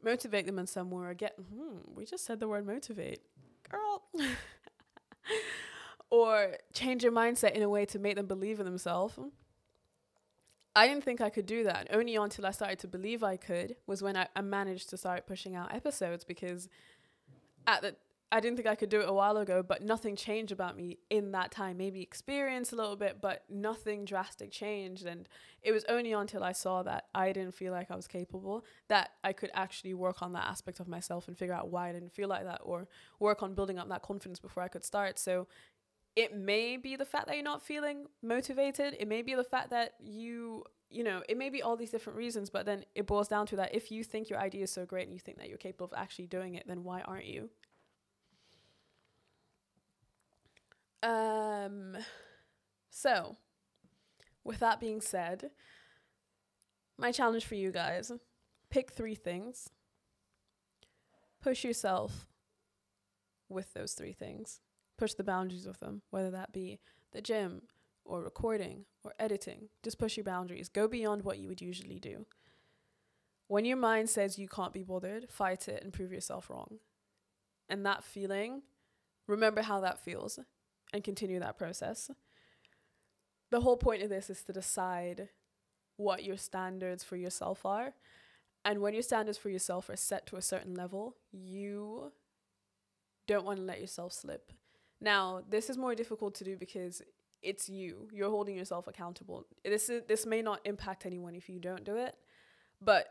motivate 0.04 0.46
them 0.46 0.60
in 0.60 0.68
some 0.68 0.92
way 0.92 1.08
or 1.08 1.14
get, 1.14 1.36
hmm, 1.36 1.78
we 1.94 2.06
just 2.06 2.26
said 2.26 2.40
the 2.40 2.48
word 2.48 2.66
motivate. 2.66 3.22
Girl. 3.70 4.04
or 6.10 6.56
change 6.74 7.04
your 7.04 7.12
mindset 7.12 7.52
in 7.52 7.62
a 7.62 7.70
way 7.70 7.86
to 7.86 8.00
make 8.00 8.16
them 8.16 8.26
believe 8.26 8.60
in 8.60 8.66
themselves. 8.66 9.18
I 10.76 10.88
didn't 10.88 11.04
think 11.04 11.20
I 11.20 11.30
could 11.30 11.46
do 11.46 11.64
that. 11.64 11.88
Only 11.92 12.16
until 12.16 12.46
I 12.46 12.52
started 12.52 12.80
to 12.80 12.88
believe 12.88 13.24
I 13.24 13.38
could 13.38 13.76
was 13.86 14.02
when 14.02 14.16
I, 14.16 14.28
I 14.36 14.42
managed 14.42 14.90
to 14.92 14.98
start 14.98 15.28
pushing 15.28 15.56
out 15.56 15.74
episodes 15.74 16.24
because 16.24 16.70
at 17.68 17.82
the 17.82 17.96
I 18.32 18.40
didn't 18.40 18.58
think 18.58 18.68
I 18.68 18.76
could 18.76 18.90
do 18.90 19.02
it 19.02 19.10
a 19.10 19.14
while 19.14 19.38
ago, 19.38 19.64
but 19.64 19.82
nothing 19.82 20.16
changed 20.16 20.52
about 20.52 20.78
me 20.78 21.00
in 21.10 21.32
that 21.32 21.50
time. 21.50 21.78
Maybe 21.78 22.02
experience 22.02 22.72
a 22.72 22.76
little 22.76 22.96
bit, 22.96 23.18
but 23.22 23.44
nothing 23.50 24.06
drastic 24.06 24.52
changed. 24.52 25.06
And 25.06 25.28
it 25.64 25.72
was 25.72 25.84
only 25.90 26.12
until 26.12 26.44
I 26.44 26.52
saw 26.52 26.84
that 26.84 27.06
I 27.16 27.32
didn't 27.32 27.56
feel 27.56 27.72
like 27.72 27.90
I 27.90 27.96
was 27.96 28.08
capable 28.08 28.66
that 28.88 29.12
I 29.24 29.34
could 29.34 29.50
actually 29.56 29.96
work 29.96 30.22
on 30.22 30.34
that 30.34 30.46
aspect 30.46 30.80
of 30.80 30.88
myself 30.88 31.28
and 31.28 31.36
figure 31.36 31.56
out 31.56 31.70
why 31.70 31.90
I 31.90 31.94
didn't 31.94 32.14
feel 32.14 32.30
like 32.30 32.44
that 32.44 32.62
or 32.64 32.88
work 33.20 33.42
on 33.42 33.56
building 33.56 33.80
up 33.80 33.90
that 33.90 34.04
confidence 34.04 34.40
before 34.40 34.62
I 34.62 34.68
could 34.68 34.84
start. 34.84 35.18
So 35.18 35.48
it 36.16 36.36
may 36.36 36.78
be 36.78 36.96
the 36.96 37.06
fact 37.06 37.28
that 37.28 37.36
you're 37.36 37.44
not 37.44 37.64
feeling 37.64 38.06
motivated. 38.22 38.96
It 39.00 39.08
may 39.08 39.24
be 39.24 39.34
the 39.34 39.44
fact 39.44 39.72
that 39.72 39.94
you 40.00 40.66
you 40.92 41.04
know, 41.04 41.22
it 41.30 41.38
may 41.38 41.50
be 41.52 41.62
all 41.62 41.78
these 41.78 41.92
different 41.92 42.18
reasons, 42.18 42.50
but 42.50 42.66
then 42.66 42.84
it 42.96 43.06
boils 43.06 43.28
down 43.28 43.46
to 43.46 43.56
that 43.56 43.76
if 43.76 43.92
you 43.92 44.04
think 44.04 44.28
your 44.28 44.40
idea 44.40 44.64
is 44.64 44.72
so 44.72 44.86
great 44.86 45.04
and 45.04 45.14
you 45.14 45.20
think 45.20 45.38
that 45.38 45.48
you're 45.48 45.58
capable 45.58 45.86
of 45.86 45.94
actually 45.96 46.26
doing 46.26 46.56
it, 46.56 46.68
then 46.68 46.84
why 46.84 47.02
aren't 47.02 47.26
you? 47.26 47.50
Um, 51.02 51.98
so, 52.90 53.38
with 54.44 54.60
that 54.60 54.80
being 54.80 55.02
said, 55.02 55.52
my 56.98 57.12
challenge 57.12 57.46
for 57.46 57.56
you 57.56 57.72
guys 57.72 58.12
pick 58.70 58.92
three 58.92 59.16
things, 59.16 59.70
push 61.42 61.64
yourself 61.64 62.28
with 63.48 63.74
those 63.74 63.94
three 63.94 64.14
things, 64.14 64.62
push 64.98 65.14
the 65.14 65.24
boundaries 65.24 65.66
of 65.66 65.80
them, 65.80 66.02
whether 66.12 66.30
that 66.32 66.52
be 66.52 66.80
the 67.12 67.22
gym 67.22 67.64
or 68.06 68.22
recording 68.22 68.86
or 69.04 69.14
editing. 69.20 69.70
Just 69.84 69.98
push 69.98 70.18
your 70.18 70.24
boundaries, 70.24 70.70
go 70.70 70.88
beyond 70.88 71.24
what 71.24 71.40
you 71.40 71.48
would 71.48 71.62
usually 71.62 72.00
do. 72.00 72.26
When 73.48 73.66
your 73.66 73.78
mind 73.78 74.10
says 74.10 74.38
you 74.38 74.48
can't 74.48 74.74
be 74.74 74.84
bothered, 74.84 75.30
fight 75.30 75.68
it 75.68 75.84
and 75.84 75.92
prove 75.92 76.12
yourself 76.12 76.50
wrong. 76.50 76.78
And 77.68 77.86
that 77.86 78.04
feeling, 78.04 78.62
remember 79.28 79.62
how 79.64 79.80
that 79.80 80.04
feels 80.04 80.40
and 80.94 81.04
continue 81.04 81.40
that 81.40 81.58
process. 81.58 82.12
The 83.52 83.62
whole 83.62 83.78
point 83.78 84.04
of 84.04 84.10
this 84.10 84.30
is 84.30 84.44
to 84.44 84.54
decide 84.54 85.30
what 85.98 86.24
your 86.24 86.38
standards 86.38 87.04
for 87.04 87.18
yourself 87.18 87.66
are. 87.66 87.94
And 88.64 88.80
when 88.80 88.94
your 88.94 89.04
standards 89.04 89.38
for 89.38 89.50
yourself 89.50 89.90
are 89.90 89.96
set 89.96 90.26
to 90.28 90.36
a 90.36 90.42
certain 90.42 90.76
level, 90.76 91.16
you 91.32 92.12
don't 93.28 93.46
want 93.46 93.58
to 93.58 93.64
let 93.64 93.80
yourself 93.80 94.14
slip. 94.14 94.52
Now, 95.02 95.42
this 95.48 95.70
is 95.70 95.78
more 95.78 95.96
difficult 95.96 96.36
to 96.36 96.44
do 96.44 96.58
because 96.58 97.02
it's 97.42 97.70
you. 97.70 98.08
You're 98.12 98.30
holding 98.30 98.58
yourself 98.58 98.88
accountable. 98.88 99.46
This 99.64 99.90
is 99.90 100.04
this 100.08 100.26
may 100.26 100.42
not 100.42 100.60
impact 100.66 101.06
anyone 101.06 101.36
if 101.36 101.50
you 101.50 101.60
don't 101.60 101.86
do 101.86 101.96
it, 101.96 102.16
but 102.82 103.08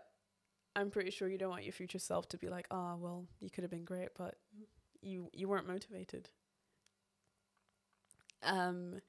I'm 0.76 0.90
pretty 0.90 1.10
sure 1.10 1.28
you 1.28 1.38
don't 1.38 1.50
want 1.50 1.64
your 1.64 1.72
future 1.72 1.98
self 1.98 2.28
to 2.28 2.38
be 2.38 2.48
like, 2.48 2.66
"Ah, 2.70 2.92
oh, 2.92 2.96
well, 2.96 3.26
you 3.40 3.50
could 3.50 3.64
have 3.64 3.70
been 3.70 3.84
great, 3.84 4.10
but 4.16 4.36
you 5.00 5.30
you 5.32 5.48
weren't 5.48 5.66
motivated." 5.66 6.28
Um, 8.42 9.00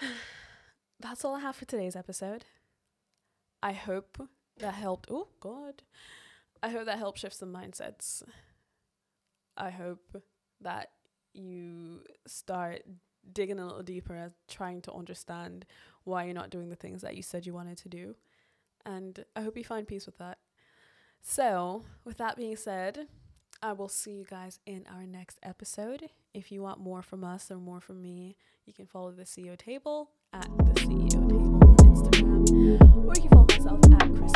that's 1.00 1.24
all 1.24 1.36
I 1.36 1.40
have 1.40 1.56
for 1.56 1.64
today's 1.64 1.96
episode. 1.96 2.44
I 3.62 3.72
hope 3.72 4.28
that 4.58 4.74
helped. 4.74 5.08
Oh, 5.10 5.28
God. 5.40 5.82
I 6.62 6.68
hope 6.68 6.86
that 6.86 6.98
helped 6.98 7.18
shift 7.18 7.36
some 7.36 7.52
mindsets. 7.52 8.22
I 9.56 9.70
hope 9.70 10.16
that 10.60 10.90
you 11.34 12.00
start 12.26 12.82
digging 13.32 13.58
a 13.58 13.66
little 13.66 13.82
deeper 13.82 14.14
at 14.14 14.32
trying 14.48 14.82
to 14.82 14.92
understand 14.92 15.64
why 16.04 16.24
you're 16.24 16.34
not 16.34 16.50
doing 16.50 16.68
the 16.68 16.76
things 16.76 17.02
that 17.02 17.16
you 17.16 17.22
said 17.22 17.46
you 17.46 17.54
wanted 17.54 17.78
to 17.78 17.88
do. 17.88 18.14
And 18.84 19.24
I 19.36 19.42
hope 19.42 19.56
you 19.56 19.64
find 19.64 19.86
peace 19.86 20.06
with 20.06 20.18
that. 20.18 20.38
So, 21.20 21.84
with 22.04 22.18
that 22.18 22.36
being 22.36 22.56
said, 22.56 23.06
I 23.62 23.72
will 23.72 23.88
see 23.88 24.12
you 24.12 24.24
guys 24.28 24.58
in 24.66 24.84
our 24.92 25.06
next 25.06 25.38
episode. 25.42 26.10
If 26.34 26.50
you 26.50 26.62
want 26.62 26.80
more 26.80 27.02
from 27.02 27.24
us 27.24 27.50
or 27.50 27.58
more 27.58 27.78
from 27.80 28.00
me, 28.00 28.36
you 28.64 28.72
can 28.72 28.86
follow 28.86 29.10
the 29.10 29.24
CEO 29.24 29.54
table 29.54 30.12
at 30.32 30.48
the 30.64 30.72
CEO 30.80 31.10
table 31.10 31.62
on 31.62 31.76
Instagram, 31.76 33.06
or 33.06 33.12
you 33.14 33.20
can 33.20 33.28
follow 33.28 33.46
myself 33.50 33.80
at 34.00 34.14
Chris 34.14 34.32